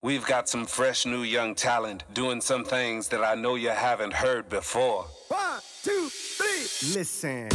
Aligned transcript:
We've 0.00 0.24
got 0.24 0.48
some 0.48 0.64
fresh 0.64 1.06
new 1.06 1.24
young 1.24 1.56
talent 1.56 2.04
doing 2.14 2.40
some 2.40 2.62
things 2.62 3.08
that 3.08 3.24
I 3.24 3.34
know 3.34 3.56
you 3.56 3.70
haven't 3.70 4.12
heard 4.12 4.48
before. 4.48 5.06
One, 5.26 5.60
two, 5.82 6.08
three. 6.08 6.94
Listen. 6.94 7.48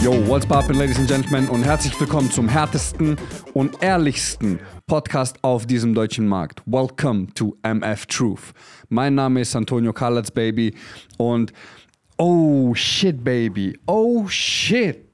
Yo, 0.00 0.18
what's 0.26 0.46
poppin', 0.46 0.78
ladies 0.78 0.96
and 0.98 1.06
gentlemen, 1.06 1.50
und 1.50 1.64
herzlich 1.64 2.00
willkommen 2.00 2.30
zum 2.30 2.48
härtesten 2.48 3.18
und 3.52 3.82
ehrlichsten 3.82 4.58
Podcast 4.86 5.36
auf 5.42 5.66
diesem 5.66 5.94
deutschen 5.94 6.26
Markt. 6.26 6.62
Welcome 6.64 7.26
to 7.34 7.58
MF 7.62 8.06
Truth. 8.06 8.54
Mein 8.88 9.16
Name 9.16 9.42
ist 9.42 9.54
Antonio 9.54 9.92
Kalatz, 9.92 10.30
Baby, 10.30 10.74
und 11.18 11.52
oh 12.16 12.72
shit, 12.74 13.22
Baby, 13.22 13.78
oh 13.86 14.26
shit, 14.28 15.04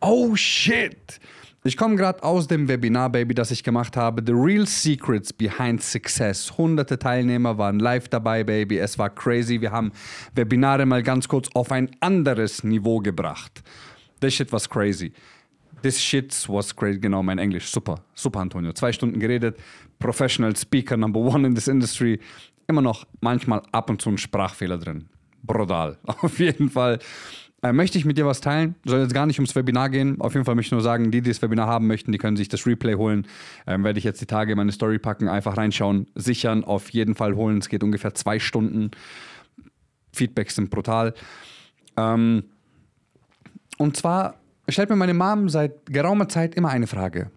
oh 0.00 0.34
shit. 0.34 1.20
Ich 1.66 1.78
komme 1.78 1.96
gerade 1.96 2.22
aus 2.22 2.46
dem 2.46 2.68
Webinar, 2.68 3.08
Baby, 3.08 3.34
das 3.34 3.50
ich 3.50 3.64
gemacht 3.64 3.96
habe. 3.96 4.22
The 4.26 4.34
Real 4.34 4.66
Secrets 4.66 5.32
Behind 5.32 5.82
Success. 5.82 6.58
Hunderte 6.58 6.98
Teilnehmer 6.98 7.56
waren 7.56 7.78
live 7.78 8.06
dabei, 8.08 8.44
Baby. 8.44 8.76
Es 8.76 8.98
war 8.98 9.08
crazy. 9.08 9.62
Wir 9.62 9.72
haben 9.72 9.90
Webinare 10.34 10.84
mal 10.84 11.02
ganz 11.02 11.26
kurz 11.26 11.48
auf 11.54 11.72
ein 11.72 11.90
anderes 12.00 12.64
Niveau 12.64 12.98
gebracht. 12.98 13.62
This 14.20 14.34
shit 14.34 14.52
was 14.52 14.68
crazy. 14.68 15.14
This 15.80 15.98
shit 15.98 16.34
was 16.50 16.76
crazy. 16.76 16.98
Genau, 16.98 17.22
mein 17.22 17.38
Englisch. 17.38 17.70
Super. 17.70 18.04
Super, 18.14 18.40
Antonio. 18.40 18.74
Zwei 18.74 18.92
Stunden 18.92 19.18
geredet. 19.18 19.56
Professional 19.98 20.54
Speaker, 20.54 20.98
number 20.98 21.20
one 21.20 21.46
in 21.46 21.54
this 21.54 21.66
industry. 21.66 22.20
Immer 22.66 22.82
noch 22.82 23.06
manchmal 23.22 23.62
ab 23.72 23.88
und 23.88 24.02
zu 24.02 24.10
ein 24.10 24.18
Sprachfehler 24.18 24.76
drin. 24.76 25.08
Brutal. 25.42 25.96
Auf 26.04 26.38
jeden 26.38 26.68
Fall. 26.68 26.98
Äh, 27.64 27.72
möchte 27.72 27.96
ich 27.96 28.04
mit 28.04 28.18
dir 28.18 28.26
was 28.26 28.42
teilen? 28.42 28.74
Soll 28.84 29.00
jetzt 29.00 29.14
gar 29.14 29.24
nicht 29.24 29.38
ums 29.38 29.56
Webinar 29.56 29.88
gehen. 29.88 30.20
Auf 30.20 30.34
jeden 30.34 30.44
Fall 30.44 30.54
möchte 30.54 30.68
ich 30.68 30.72
nur 30.72 30.82
sagen, 30.82 31.10
die, 31.10 31.22
die 31.22 31.30
das 31.30 31.40
Webinar 31.40 31.66
haben 31.66 31.86
möchten, 31.86 32.12
die 32.12 32.18
können 32.18 32.36
sich 32.36 32.50
das 32.50 32.66
Replay 32.66 32.94
holen. 32.96 33.26
Ähm, 33.66 33.84
werde 33.84 33.98
ich 33.98 34.04
jetzt 34.04 34.20
die 34.20 34.26
Tage 34.26 34.52
in 34.52 34.58
meine 34.58 34.70
Story 34.70 34.98
packen, 34.98 35.28
einfach 35.28 35.56
reinschauen, 35.56 36.06
sichern, 36.14 36.62
auf 36.62 36.90
jeden 36.90 37.14
Fall 37.14 37.34
holen. 37.36 37.56
Es 37.56 37.70
geht 37.70 37.82
ungefähr 37.82 38.12
zwei 38.12 38.38
Stunden. 38.38 38.90
Feedbacks 40.12 40.56
sind 40.56 40.68
brutal. 40.68 41.14
Ähm, 41.96 42.44
und 43.78 43.96
zwar 43.96 44.34
stellt 44.68 44.90
mir 44.90 44.96
meine 44.96 45.14
Mom 45.14 45.48
seit 45.48 45.86
geraumer 45.86 46.28
Zeit 46.28 46.56
immer 46.56 46.68
eine 46.68 46.86
Frage. 46.86 47.30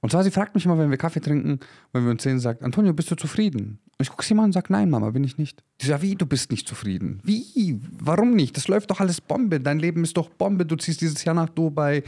Und 0.00 0.10
zwar, 0.10 0.22
sie 0.22 0.30
fragt 0.30 0.54
mich 0.54 0.64
immer, 0.64 0.78
wenn 0.78 0.90
wir 0.90 0.96
Kaffee 0.96 1.20
trinken, 1.20 1.58
wenn 1.92 2.04
wir 2.04 2.12
uns 2.12 2.22
sehen, 2.22 2.38
sagt, 2.38 2.62
Antonio, 2.62 2.92
bist 2.92 3.10
du 3.10 3.16
zufrieden? 3.16 3.80
Und 3.98 4.02
ich 4.02 4.10
gucke 4.10 4.24
sie 4.24 4.34
mal 4.34 4.44
und 4.44 4.52
sage, 4.52 4.72
nein, 4.72 4.90
Mama, 4.90 5.10
bin 5.10 5.24
ich 5.24 5.38
nicht. 5.38 5.64
Die 5.80 5.86
sagt, 5.86 6.02
wie, 6.02 6.14
du 6.14 6.24
bist 6.24 6.52
nicht 6.52 6.68
zufrieden? 6.68 7.20
Wie? 7.24 7.80
Warum 7.98 8.34
nicht? 8.34 8.56
Das 8.56 8.68
läuft 8.68 8.90
doch 8.90 9.00
alles 9.00 9.20
Bombe. 9.20 9.58
Dein 9.58 9.80
Leben 9.80 10.04
ist 10.04 10.16
doch 10.16 10.28
Bombe. 10.28 10.64
Du 10.64 10.76
ziehst 10.76 11.00
dieses 11.00 11.24
Jahr 11.24 11.34
nach 11.34 11.48
Dubai. 11.48 12.04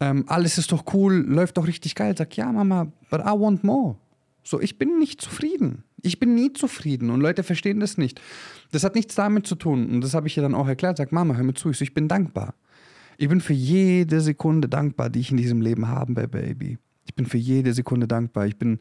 Ähm, 0.00 0.24
alles 0.28 0.58
ist 0.58 0.70
doch 0.70 0.84
cool, 0.94 1.14
läuft 1.14 1.56
doch 1.56 1.66
richtig 1.66 1.94
geil. 1.94 2.14
Sag, 2.16 2.36
ja, 2.36 2.50
Mama, 2.50 2.92
but 3.10 3.20
I 3.20 3.30
want 3.30 3.64
more. 3.64 3.96
So, 4.44 4.60
ich 4.60 4.78
bin 4.78 4.98
nicht 4.98 5.20
zufrieden. 5.20 5.82
Ich 6.02 6.20
bin 6.20 6.34
nie 6.34 6.52
zufrieden 6.52 7.10
und 7.10 7.20
Leute 7.20 7.42
verstehen 7.42 7.80
das 7.80 7.96
nicht. 7.96 8.20
Das 8.72 8.84
hat 8.84 8.94
nichts 8.94 9.14
damit 9.14 9.46
zu 9.46 9.54
tun 9.54 9.88
und 9.90 10.00
das 10.02 10.12
habe 10.12 10.26
ich 10.26 10.36
ihr 10.36 10.42
dann 10.42 10.54
auch 10.54 10.68
erklärt. 10.68 10.98
Sag, 10.98 11.12
Mama, 11.12 11.34
hör 11.34 11.44
mir 11.44 11.54
zu, 11.54 11.70
ich, 11.70 11.78
so, 11.78 11.82
ich 11.82 11.94
bin 11.94 12.08
dankbar. 12.08 12.54
Ich 13.18 13.28
bin 13.28 13.40
für 13.40 13.52
jede 13.52 14.20
Sekunde 14.20 14.68
dankbar, 14.68 15.10
die 15.10 15.20
ich 15.20 15.30
in 15.30 15.36
diesem 15.36 15.60
Leben 15.60 15.88
habe, 15.88 16.28
Baby. 16.28 16.78
Ich 17.06 17.14
bin 17.14 17.26
für 17.26 17.38
jede 17.38 17.72
Sekunde 17.72 18.08
dankbar. 18.08 18.46
Ich 18.46 18.56
bin, 18.56 18.80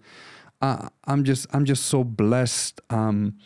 uh, 0.63 0.87
I'm 1.05 1.25
just, 1.25 1.53
I'm 1.53 1.65
just 1.65 1.87
so 1.87 2.03
blessed. 2.03 2.81
Um, 2.91 3.37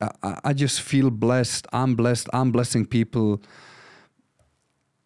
I, 0.00 0.50
I 0.50 0.54
just 0.54 0.80
feel 0.80 1.10
blessed. 1.10 1.66
I'm 1.72 1.96
blessed. 1.96 2.32
I'm 2.32 2.50
blessing 2.50 2.86
people. 2.86 3.40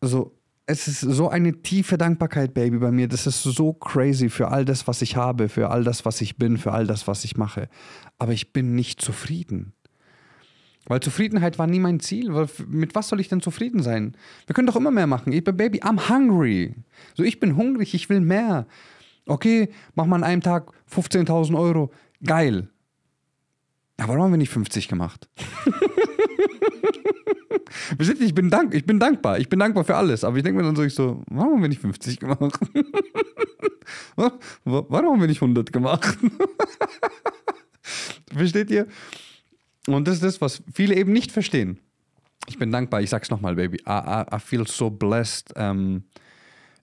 Also, 0.00 0.32
es 0.66 0.86
ist 0.86 1.00
so 1.00 1.28
eine 1.28 1.62
tiefe 1.62 1.98
Dankbarkeit, 1.98 2.54
Baby, 2.54 2.78
bei 2.78 2.92
mir. 2.92 3.08
Das 3.08 3.26
ist 3.26 3.42
so 3.42 3.72
crazy 3.72 4.28
für 4.28 4.48
all 4.48 4.64
das, 4.64 4.86
was 4.86 5.02
ich 5.02 5.16
habe, 5.16 5.48
für 5.48 5.70
all 5.70 5.82
das, 5.82 6.04
was 6.04 6.20
ich 6.20 6.36
bin, 6.36 6.58
für 6.58 6.72
all 6.72 6.86
das, 6.86 7.08
was 7.08 7.24
ich 7.24 7.36
mache. 7.36 7.68
Aber 8.18 8.32
ich 8.32 8.52
bin 8.52 8.74
nicht 8.74 9.00
zufrieden. 9.00 9.72
Weil 10.86 11.00
Zufriedenheit 11.00 11.58
war 11.58 11.66
nie 11.66 11.78
mein 11.78 12.00
Ziel. 12.00 12.32
Mit 12.66 12.94
was 12.94 13.08
soll 13.08 13.20
ich 13.20 13.28
denn 13.28 13.40
zufrieden 13.40 13.82
sein? 13.82 14.16
Wir 14.46 14.54
können 14.54 14.66
doch 14.66 14.76
immer 14.76 14.90
mehr 14.90 15.06
machen. 15.06 15.32
Ich 15.32 15.44
bin 15.44 15.56
Baby, 15.56 15.82
I'm 15.82 16.08
hungry. 16.08 16.74
So, 17.14 17.22
ich 17.22 17.38
bin 17.38 17.56
hungrig, 17.56 17.94
ich 17.94 18.08
will 18.08 18.20
mehr. 18.20 18.66
Okay, 19.26 19.68
mach 19.94 20.06
mal 20.06 20.16
an 20.16 20.24
einem 20.24 20.42
Tag 20.42 20.72
15.000 20.92 21.56
Euro. 21.56 21.92
Geil. 22.24 22.68
Aber 23.98 24.08
warum 24.08 24.24
haben 24.24 24.32
wir 24.32 24.38
nicht 24.38 24.52
50 24.52 24.88
gemacht? 24.88 25.28
ich 27.98 28.34
bin, 28.34 28.50
dank, 28.50 28.74
ich 28.74 28.86
bin 28.86 28.98
dankbar. 28.98 29.38
Ich 29.38 29.48
bin 29.48 29.58
dankbar 29.58 29.84
für 29.84 29.96
alles. 29.96 30.24
Aber 30.24 30.38
ich 30.38 30.42
denke 30.42 30.60
mir 30.60 30.66
dann 30.66 30.74
so, 30.74 30.82
ich 30.82 30.94
so, 30.94 31.22
warum 31.28 31.54
haben 31.54 31.62
wir 31.62 31.68
nicht 31.68 31.82
50 31.82 32.18
gemacht? 32.18 32.40
warum 34.64 35.12
haben 35.12 35.20
wir 35.20 35.28
nicht 35.28 35.42
100 35.42 35.72
gemacht? 35.72 36.18
Versteht 38.32 38.70
ihr? 38.70 38.86
Und 39.86 40.06
das 40.06 40.16
ist 40.16 40.24
das, 40.24 40.40
was 40.40 40.62
viele 40.72 40.94
eben 40.94 41.12
nicht 41.12 41.32
verstehen. 41.32 41.78
Ich 42.46 42.58
bin 42.58 42.70
dankbar. 42.72 43.00
Ich 43.02 43.10
sag's 43.10 43.30
nochmal, 43.30 43.54
Baby. 43.54 43.78
I, 43.86 43.90
I, 43.90 44.24
I, 44.34 44.38
feel 44.38 44.66
so 44.66 44.90
blessed. 44.90 45.52
Ähm, 45.56 46.04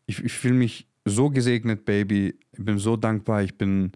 ich 0.06 0.24
ich 0.24 0.34
fühle 0.34 0.56
mich 0.56 0.88
so 1.06 1.30
gesegnet, 1.30 1.86
Baby. 1.86 2.36
Ich 2.52 2.64
bin 2.64 2.78
so 2.78 2.96
dankbar. 2.96 3.44
Ich 3.44 3.58
bin. 3.58 3.92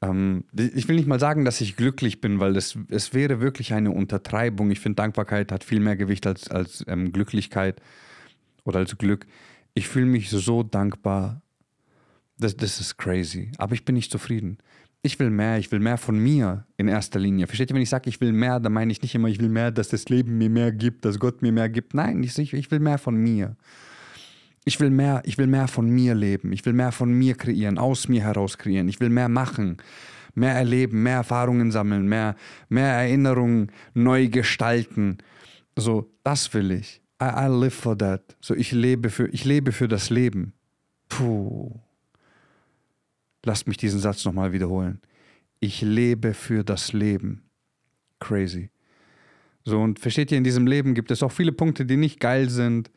Ähm, 0.00 0.44
ich 0.56 0.86
will 0.86 0.96
nicht 0.96 1.08
mal 1.08 1.18
sagen, 1.18 1.44
dass 1.44 1.60
ich 1.60 1.76
glücklich 1.76 2.20
bin, 2.20 2.38
weil 2.38 2.52
das, 2.52 2.78
es 2.88 3.14
wäre 3.14 3.40
wirklich 3.40 3.72
eine 3.72 3.90
Untertreibung. 3.90 4.70
Ich 4.70 4.78
finde, 4.78 4.96
Dankbarkeit 4.96 5.50
hat 5.50 5.64
viel 5.64 5.80
mehr 5.80 5.96
Gewicht 5.96 6.26
als, 6.26 6.48
als 6.48 6.84
ähm, 6.86 7.10
Glücklichkeit 7.12 7.80
oder 8.64 8.78
als 8.78 8.96
Glück. 8.96 9.26
Ich 9.74 9.88
fühle 9.88 10.06
mich 10.06 10.30
so 10.30 10.62
dankbar. 10.62 11.42
Das, 12.38 12.56
das 12.56 12.78
ist 12.78 12.96
crazy. 12.96 13.50
Aber 13.58 13.74
ich 13.74 13.84
bin 13.84 13.96
nicht 13.96 14.12
zufrieden. 14.12 14.58
Ich 15.02 15.18
will 15.20 15.30
mehr, 15.30 15.58
ich 15.58 15.70
will 15.70 15.78
mehr 15.78 15.96
von 15.96 16.18
mir 16.18 16.66
in 16.76 16.88
erster 16.88 17.20
Linie. 17.20 17.46
Versteht 17.46 17.70
ihr, 17.70 17.74
wenn 17.74 17.82
ich 17.82 17.88
sage, 17.88 18.10
ich 18.10 18.20
will 18.20 18.32
mehr, 18.32 18.58
dann 18.58 18.72
meine 18.72 18.90
ich 18.90 19.00
nicht 19.00 19.14
immer, 19.14 19.28
ich 19.28 19.38
will 19.38 19.48
mehr, 19.48 19.70
dass 19.70 19.88
das 19.88 20.08
Leben 20.08 20.38
mir 20.38 20.50
mehr 20.50 20.72
gibt, 20.72 21.04
dass 21.04 21.20
Gott 21.20 21.40
mir 21.40 21.52
mehr 21.52 21.68
gibt. 21.68 21.94
Nein, 21.94 22.22
ich, 22.22 22.36
ich 22.38 22.70
will 22.70 22.80
mehr 22.80 22.98
von 22.98 23.14
mir. 23.14 23.56
Ich 24.64 24.80
will 24.80 24.90
mehr, 24.90 25.22
ich 25.24 25.38
will 25.38 25.46
mehr 25.46 25.68
von 25.68 25.88
mir 25.88 26.14
leben. 26.14 26.52
Ich 26.52 26.66
will 26.66 26.72
mehr 26.72 26.92
von 26.92 27.12
mir 27.12 27.36
kreieren, 27.36 27.78
aus 27.78 28.08
mir 28.08 28.22
heraus 28.22 28.58
kreieren. 28.58 28.88
Ich 28.88 28.98
will 29.00 29.08
mehr 29.08 29.28
machen, 29.28 29.76
mehr 30.34 30.54
erleben, 30.54 31.02
mehr 31.04 31.16
Erfahrungen 31.16 31.70
sammeln, 31.70 32.08
mehr, 32.08 32.34
mehr 32.68 32.92
Erinnerungen 32.92 33.70
neu 33.94 34.28
gestalten. 34.28 35.18
So, 35.76 36.10
das 36.24 36.52
will 36.52 36.72
ich. 36.72 37.00
I, 37.22 37.46
I 37.46 37.48
live 37.48 37.74
for 37.74 37.96
that. 37.96 38.36
So, 38.40 38.54
ich 38.54 38.72
lebe 38.72 39.10
für, 39.10 39.28
ich 39.28 39.44
lebe 39.44 39.72
für 39.72 39.88
das 39.88 40.10
Leben. 40.10 40.52
Puh. 41.08 41.80
Lasst 43.48 43.66
mich 43.66 43.78
diesen 43.78 43.98
Satz 43.98 44.26
nochmal 44.26 44.52
wiederholen. 44.52 45.00
Ich 45.58 45.80
lebe 45.80 46.34
für 46.34 46.64
das 46.64 46.92
Leben. 46.92 47.48
Crazy. 48.20 48.68
So, 49.64 49.80
und 49.80 49.98
versteht 49.98 50.30
ihr, 50.30 50.36
in 50.36 50.44
diesem 50.44 50.66
Leben 50.66 50.92
gibt 50.92 51.10
es 51.10 51.22
auch 51.22 51.32
viele 51.32 51.52
Punkte, 51.52 51.86
die 51.86 51.96
nicht 51.96 52.20
geil 52.20 52.50
sind, 52.50 52.90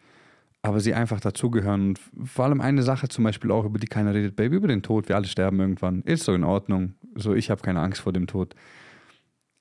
aber 0.62 0.81
sie 0.81 0.94
einfach 0.94 1.22
dazugehören. 1.22 1.88
Und 1.88 2.00
vor 2.25 2.44
allem 2.44 2.59
eine 2.59 2.84
Sache 2.84 3.07
zum 3.07 3.23
Beispiel 3.23 3.50
auch, 3.50 3.63
über 3.63 3.79
die 3.79 3.88
keiner 3.88 4.13
redet, 4.13 4.35
Baby, 4.35 4.57
über 4.57 4.67
den 4.67 4.84
Tod. 4.84 5.07
Wir 5.07 5.16
alle 5.16 5.25
sterben 5.25 5.57
irgendwann. 5.57 6.01
Ist 6.01 6.25
so 6.25 6.34
in 6.34 6.44
Ordnung. 6.44 6.95
So, 7.16 7.33
ich 7.33 7.50
habe 7.50 7.62
keine 7.62 7.79
Angst 7.79 8.01
vor 8.01 8.12
dem 8.12 8.28
Tod. 8.28 8.53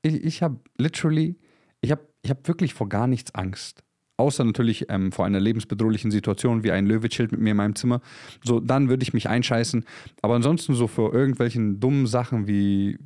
Ich, 0.03 0.25
ich 0.25 0.43
habe 0.43 0.59
literally, 0.77 1.39
ich 1.83 1.93
habe 1.93 2.03
ich 2.23 2.31
hab 2.31 2.49
wirklich 2.49 2.75
vor 2.75 2.89
gar 2.89 3.07
nichts 3.07 3.33
Angst. 3.33 3.85
Außer 4.21 4.45
natürlich 4.45 4.85
ähm, 4.91 5.13
vor 5.13 5.25
einer 5.25 5.41
lebensbedrohlichen 5.41 6.11
Situation 6.11 6.63
wie 6.63 6.73
ein 6.73 6.85
Löwe 6.85 7.09
mit 7.31 7.41
mir 7.41 7.53
in 7.53 7.57
meinem 7.57 7.75
Zimmer. 7.75 8.03
So, 8.45 8.61
dann 8.61 8.91
würde 8.91 9.03
ich 9.03 9.15
mich 9.15 9.31
einscheißen. 9.31 9.83
Aber 10.21 10.35
ansonsten 10.35 10.75
so 10.75 10.89
vor 10.89 11.15
irgendwelchen 11.15 11.81
dummen 11.81 12.07
Sachen 12.07 12.47
wie, 12.47 12.99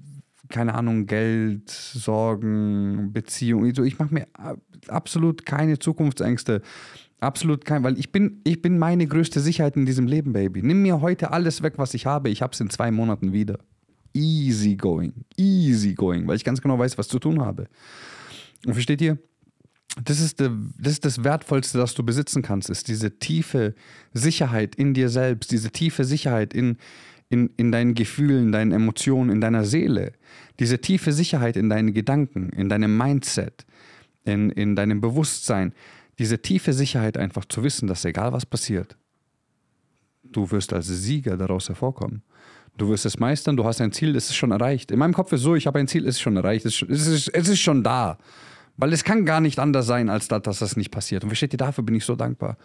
keine 0.48 0.74
Ahnung, 0.74 1.06
Geld, 1.06 1.70
Sorgen, 1.70 3.12
Beziehung. 3.12 3.72
So, 3.76 3.84
ich 3.84 4.00
mache 4.00 4.12
mir 4.12 4.26
absolut 4.88 5.46
keine 5.46 5.78
Zukunftsängste. 5.78 6.62
Absolut 7.20 7.64
kein, 7.64 7.84
weil 7.84 7.96
ich 7.96 8.10
bin, 8.10 8.40
ich 8.42 8.60
bin 8.60 8.76
meine 8.76 9.06
größte 9.06 9.38
Sicherheit 9.38 9.76
in 9.76 9.86
diesem 9.86 10.08
Leben, 10.08 10.32
Baby. 10.32 10.62
Nimm 10.62 10.82
mir 10.82 11.00
heute 11.00 11.30
alles 11.30 11.62
weg, 11.62 11.74
was 11.76 11.94
ich 11.94 12.06
habe. 12.06 12.28
Ich 12.28 12.42
habe 12.42 12.54
es 12.54 12.60
in 12.60 12.70
zwei 12.70 12.90
Monaten 12.90 13.32
wieder. 13.32 13.60
Easy 14.14 14.74
going. 14.74 15.12
Easy 15.36 15.94
going, 15.94 16.26
weil 16.26 16.34
ich 16.34 16.44
ganz 16.44 16.60
genau 16.60 16.76
weiß, 16.76 16.98
was 16.98 17.06
zu 17.06 17.20
tun 17.20 17.40
habe. 17.40 17.68
Und 18.66 18.72
versteht 18.72 19.00
ihr? 19.00 19.16
Das 20.02 20.20
ist, 20.20 20.40
de, 20.40 20.50
das 20.78 20.94
ist 20.94 21.04
das 21.04 21.22
Wertvollste, 21.22 21.78
das 21.78 21.94
du 21.94 22.02
besitzen 22.02 22.42
kannst, 22.42 22.68
ist 22.68 22.88
diese 22.88 23.18
tiefe 23.18 23.74
Sicherheit 24.12 24.74
in 24.74 24.92
dir 24.92 25.08
selbst, 25.08 25.52
diese 25.52 25.70
tiefe 25.70 26.04
Sicherheit 26.04 26.52
in, 26.52 26.78
in, 27.28 27.50
in 27.56 27.70
deinen 27.70 27.94
Gefühlen, 27.94 28.50
deinen 28.50 28.72
Emotionen, 28.72 29.30
in 29.30 29.40
deiner 29.40 29.64
Seele, 29.64 30.12
diese 30.58 30.80
tiefe 30.80 31.12
Sicherheit 31.12 31.56
in 31.56 31.68
deinen 31.68 31.94
Gedanken, 31.94 32.50
in 32.50 32.68
deinem 32.68 32.96
Mindset, 32.96 33.66
in, 34.24 34.50
in 34.50 34.74
deinem 34.74 35.00
Bewusstsein 35.00 35.72
diese 36.18 36.40
tiefe 36.40 36.72
Sicherheit 36.72 37.16
einfach 37.16 37.44
zu 37.44 37.62
wissen, 37.62 37.86
dass 37.86 38.04
egal 38.04 38.32
was 38.32 38.46
passiert, 38.46 38.96
du 40.22 40.50
wirst 40.50 40.72
als 40.72 40.86
Sieger 40.86 41.36
daraus 41.36 41.68
hervorkommen. 41.68 42.22
Du 42.76 42.88
wirst 42.88 43.06
es 43.06 43.18
meistern, 43.18 43.56
du 43.56 43.64
hast 43.64 43.80
ein 43.80 43.92
Ziel, 43.92 44.16
es 44.16 44.30
ist 44.30 44.36
schon 44.36 44.50
erreicht. 44.50 44.90
In 44.90 44.98
meinem 44.98 45.14
Kopf 45.14 45.32
ist 45.32 45.42
so, 45.42 45.54
ich 45.54 45.66
habe 45.66 45.78
ein 45.78 45.86
Ziel, 45.86 46.06
es 46.08 46.16
ist 46.16 46.20
schon 46.20 46.36
erreicht, 46.36 46.66
es 46.66 46.82
ist, 46.82 47.28
es 47.28 47.48
ist 47.48 47.60
schon 47.60 47.84
da. 47.84 48.18
Weil 48.76 48.92
es 48.92 49.04
kann 49.04 49.24
gar 49.24 49.40
nicht 49.40 49.58
anders 49.58 49.86
sein, 49.86 50.08
als 50.08 50.28
das, 50.28 50.42
dass 50.42 50.58
das 50.58 50.76
nicht 50.76 50.90
passiert. 50.90 51.22
Und 51.22 51.30
versteht 51.30 51.54
ihr, 51.54 51.58
dafür 51.58 51.84
bin 51.84 51.94
ich 51.94 52.04
so 52.04 52.16
dankbar. 52.16 52.56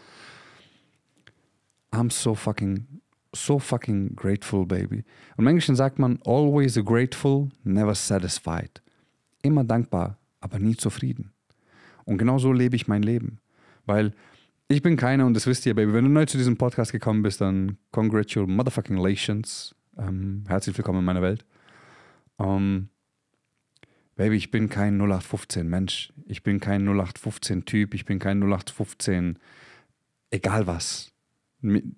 I'm 1.91 2.11
so 2.11 2.35
fucking 2.35 2.99
so 3.33 3.59
fucking 3.59 4.15
grateful, 4.15 4.65
baby. 4.65 5.03
Und 5.37 5.43
im 5.43 5.47
Englischen 5.47 5.75
sagt 5.75 5.99
man, 5.99 6.19
always 6.25 6.75
grateful, 6.83 7.49
never 7.63 7.95
satisfied. 7.95 8.81
Immer 9.41 9.63
dankbar, 9.63 10.17
aber 10.41 10.59
nie 10.59 10.75
zufrieden. 10.75 11.31
Und 12.05 12.17
genau 12.17 12.39
so 12.39 12.51
lebe 12.51 12.75
ich 12.75 12.87
mein 12.87 13.03
Leben. 13.03 13.39
Weil 13.85 14.13
ich 14.67 14.81
bin 14.81 14.97
keiner, 14.97 15.25
und 15.25 15.33
das 15.33 15.47
wisst 15.47 15.65
ihr, 15.65 15.75
Baby, 15.75 15.93
wenn 15.93 16.05
du 16.05 16.09
neu 16.09 16.25
zu 16.25 16.37
diesem 16.37 16.57
Podcast 16.57 16.91
gekommen 16.91 17.23
bist, 17.23 17.41
dann 17.41 17.77
congratulations. 17.91 19.75
Ähm, 19.97 20.43
herzlich 20.47 20.77
willkommen 20.77 20.99
in 20.99 21.05
meiner 21.05 21.21
Welt. 21.21 21.45
Ähm, 22.39 22.89
Baby, 24.19 24.35
ich 24.35 24.51
bin 24.51 24.67
kein 24.67 24.97
0815 24.97 25.65
Mensch. 25.65 26.11
Ich 26.25 26.43
bin 26.43 26.59
kein 26.59 26.81
0815 26.81 27.63
Typ. 27.63 27.93
Ich 27.93 28.03
bin 28.03 28.19
kein 28.19 28.41
0815 28.41 29.39
egal 30.29 30.67
was. 30.67 31.13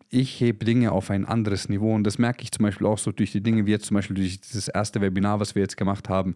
Ich 0.07 0.39
hebe 0.39 0.63
Dinge 0.63 0.91
auf 0.91 1.09
ein 1.09 1.25
anderes 1.25 1.67
Niveau 1.67 1.95
und 1.95 2.03
das 2.03 2.19
merke 2.19 2.43
ich 2.43 2.51
zum 2.51 2.61
Beispiel 2.61 2.85
auch 2.85 2.99
so 2.99 3.11
durch 3.11 3.31
die 3.31 3.41
Dinge, 3.41 3.65
wie 3.65 3.71
jetzt 3.71 3.87
zum 3.87 3.95
Beispiel 3.95 4.15
durch 4.15 4.39
dieses 4.39 4.67
erste 4.67 5.01
Webinar, 5.01 5.39
was 5.39 5.55
wir 5.55 5.63
jetzt 5.63 5.77
gemacht 5.77 6.09
haben. 6.09 6.35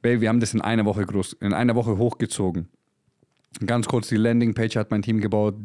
Baby, 0.00 0.20
wir 0.20 0.28
haben 0.28 0.38
das 0.38 0.54
in 0.54 0.60
einer 0.60 0.84
Woche 0.84 1.04
groß, 1.04 1.32
in 1.40 1.52
einer 1.52 1.74
Woche 1.74 1.98
hochgezogen. 1.98 2.68
Ganz 3.66 3.88
kurz, 3.88 4.08
die 4.08 4.16
Landingpage 4.16 4.76
hat 4.76 4.90
mein 4.90 5.02
Team 5.02 5.20
gebaut. 5.20 5.56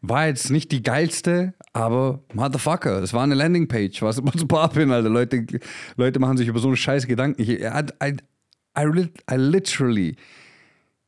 War 0.00 0.26
jetzt 0.28 0.50
nicht 0.50 0.72
die 0.72 0.82
geilste, 0.82 1.54
aber 1.72 2.22
Motherfucker, 2.32 3.02
es 3.02 3.12
war 3.12 3.22
eine 3.22 3.34
Landingpage. 3.34 4.00
Was 4.02 4.18
immer 4.18 4.32
super 4.34 4.60
abhin, 4.60 4.90
Alter. 4.90 5.10
Leute, 5.10 5.46
Leute 5.96 6.18
machen 6.20 6.36
sich 6.38 6.48
über 6.48 6.58
so 6.58 6.68
eine 6.68 6.76
scheiß 6.76 7.06
Gedanken. 7.06 7.42
Ich, 7.42 7.50
I, 7.50 7.84
I, 8.02 8.16
I, 8.78 9.10
I 9.30 9.36
literally 9.36 10.16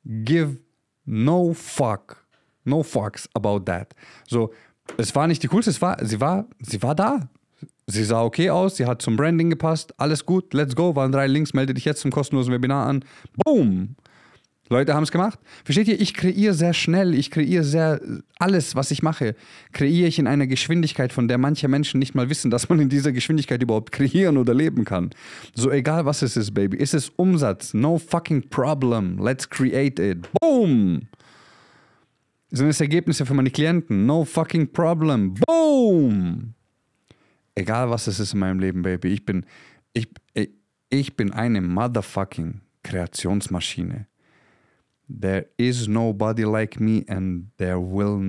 give 0.04 0.58
no 1.04 1.54
fuck, 1.54 2.24
no 2.64 2.82
fucks 2.82 3.28
about 3.34 3.60
that. 3.60 3.94
So, 4.28 4.52
es 4.96 5.14
war 5.14 5.26
nicht 5.26 5.42
die 5.42 5.48
coolste, 5.48 5.70
es 5.70 5.80
war, 5.80 6.04
sie 6.04 6.20
war, 6.20 6.46
sie 6.60 6.82
war 6.82 6.94
da. 6.94 7.28
Sie 7.86 8.04
sah 8.04 8.22
okay 8.22 8.50
aus, 8.50 8.76
sie 8.76 8.86
hat 8.86 9.02
zum 9.02 9.16
Branding 9.16 9.50
gepasst, 9.50 9.92
alles 9.98 10.24
gut, 10.24 10.54
let's 10.54 10.76
go, 10.76 10.94
waren 10.94 11.10
drei 11.10 11.26
Links, 11.26 11.54
melde 11.54 11.74
dich 11.74 11.84
jetzt 11.84 12.00
zum 12.00 12.12
kostenlosen 12.12 12.52
Webinar 12.52 12.86
an. 12.86 13.04
Boom! 13.44 13.96
Leute 14.70 14.94
haben 14.94 15.02
es 15.02 15.10
gemacht. 15.10 15.38
Versteht 15.64 15.88
ihr? 15.88 16.00
Ich 16.00 16.14
kreiere 16.14 16.54
sehr 16.54 16.72
schnell, 16.74 17.12
ich 17.14 17.32
kreiere 17.32 17.64
sehr 17.64 18.00
alles, 18.38 18.76
was 18.76 18.92
ich 18.92 19.02
mache, 19.02 19.34
kreiere 19.72 20.06
ich 20.06 20.20
in 20.20 20.28
einer 20.28 20.46
Geschwindigkeit, 20.46 21.12
von 21.12 21.26
der 21.26 21.38
manche 21.38 21.66
Menschen 21.66 21.98
nicht 21.98 22.14
mal 22.14 22.30
wissen, 22.30 22.52
dass 22.52 22.68
man 22.68 22.78
in 22.78 22.88
dieser 22.88 23.10
Geschwindigkeit 23.10 23.60
überhaupt 23.60 23.90
kreieren 23.90 24.38
oder 24.38 24.54
leben 24.54 24.84
kann. 24.84 25.10
So 25.54 25.72
egal 25.72 26.06
was 26.06 26.22
es 26.22 26.36
ist, 26.36 26.54
Baby. 26.54 26.76
Ist 26.76 26.94
es 26.94 27.10
Umsatz? 27.10 27.74
No 27.74 27.98
fucking 27.98 28.48
problem. 28.48 29.18
Let's 29.18 29.50
create 29.50 29.98
it. 29.98 30.28
Boom! 30.40 31.08
Sind 32.52 32.68
es 32.68 32.80
Ergebnisse 32.80 33.26
für 33.26 33.34
meine 33.34 33.50
Klienten? 33.50 34.06
No 34.06 34.24
fucking 34.24 34.72
problem. 34.72 35.34
Boom! 35.34 36.54
Egal 37.56 37.90
was 37.90 38.06
es 38.06 38.20
ist 38.20 38.34
in 38.34 38.38
meinem 38.38 38.60
Leben, 38.60 38.82
Baby. 38.82 39.08
Ich 39.08 39.24
bin, 39.24 39.44
ich, 39.92 40.08
ich 40.90 41.16
bin 41.16 41.32
eine 41.32 41.60
motherfucking 41.60 42.60
Kreationsmaschine. 42.84 44.06
There 45.12 45.46
is 45.56 45.88
nobody 45.88 46.44
like 46.44 46.78
me 46.78 47.04
and 47.08 47.50
there 47.56 47.80
will, 47.80 48.20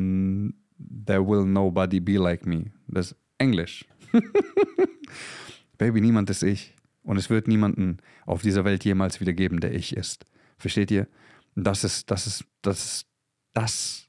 there 0.80 1.22
will 1.22 1.46
nobody 1.46 2.00
be 2.00 2.18
like 2.18 2.46
me. 2.46 2.72
Das 2.88 3.12
ist 3.12 3.18
Englisch. 3.38 3.86
Baby, 5.78 6.02
niemand 6.02 6.30
ist 6.30 6.44
ich. 6.44 6.76
Und 7.04 7.18
es 7.18 7.30
wird 7.30 7.48
niemanden 7.48 7.98
auf 8.26 8.42
dieser 8.42 8.66
Welt 8.66 8.86
jemals 8.86 9.20
wieder 9.20 9.34
geben, 9.34 9.60
der 9.60 9.74
ich 9.74 9.96
ist. 9.96 10.26
Versteht 10.58 10.92
ihr? 10.92 11.08
Das 11.56 11.84
ist, 11.84 12.10
das 12.12 12.28
ist, 12.28 12.46
das 12.62 12.84
ist, 12.84 13.08
das 13.54 14.08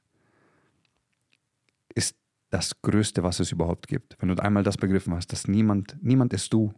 ist 1.95 2.15
das 2.49 2.81
Größte, 2.81 3.23
was 3.23 3.39
es 3.39 3.51
überhaupt 3.51 3.87
gibt. 3.87 4.15
Wenn 4.19 4.29
du 4.29 4.41
einmal 4.41 4.63
das 4.63 4.77
begriffen 4.77 5.13
hast, 5.13 5.31
dass 5.31 5.47
niemand, 5.47 5.97
niemand 6.01 6.33
ist 6.33 6.53
du. 6.53 6.73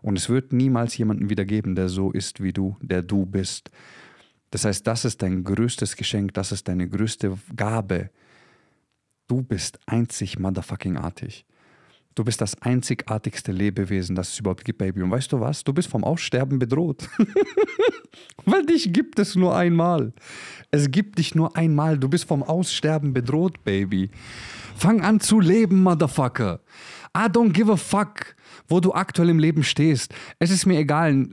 Und 0.00 0.16
es 0.16 0.28
wird 0.28 0.52
niemals 0.52 0.96
jemanden 0.96 1.28
wieder 1.28 1.44
geben, 1.44 1.74
der 1.74 1.88
so 1.88 2.12
ist 2.12 2.40
wie 2.40 2.52
du, 2.52 2.76
der 2.80 3.02
du 3.02 3.26
bist. 3.26 3.70
Das 4.50 4.64
heißt, 4.64 4.86
das 4.86 5.04
ist 5.04 5.22
dein 5.22 5.44
größtes 5.44 5.96
Geschenk, 5.96 6.34
das 6.34 6.52
ist 6.52 6.68
deine 6.68 6.88
größte 6.88 7.36
Gabe. 7.54 8.10
Du 9.26 9.42
bist 9.42 9.78
einzig 9.86 10.38
motherfucking 10.38 10.96
artig. 10.96 11.44
Du 12.14 12.24
bist 12.24 12.40
das 12.40 12.60
einzigartigste 12.62 13.52
Lebewesen, 13.52 14.16
das 14.16 14.30
es 14.30 14.40
überhaupt 14.40 14.64
gibt, 14.64 14.78
Baby. 14.78 15.02
Und 15.02 15.10
weißt 15.12 15.30
du 15.32 15.38
was? 15.38 15.62
Du 15.62 15.72
bist 15.72 15.88
vom 15.88 16.02
Aussterben 16.02 16.58
bedroht. 16.58 17.08
Weil 18.44 18.66
dich 18.66 18.92
gibt 18.92 19.20
es 19.20 19.36
nur 19.36 19.54
einmal. 19.54 20.12
Es 20.72 20.90
gibt 20.90 21.18
dich 21.18 21.36
nur 21.36 21.56
einmal. 21.56 21.96
Du 21.96 22.08
bist 22.08 22.24
vom 22.24 22.42
Aussterben 22.42 23.12
bedroht, 23.12 23.62
Baby. 23.62 24.10
Fang 24.74 25.00
an 25.02 25.20
zu 25.20 25.38
leben, 25.38 25.82
Motherfucker. 25.82 26.60
I 27.16 27.26
don't 27.26 27.52
give 27.52 27.70
a 27.70 27.76
fuck, 27.76 28.34
wo 28.66 28.80
du 28.80 28.92
aktuell 28.92 29.28
im 29.28 29.38
Leben 29.38 29.62
stehst. 29.62 30.12
Es 30.40 30.50
ist 30.50 30.66
mir 30.66 30.78
egal 30.80 31.28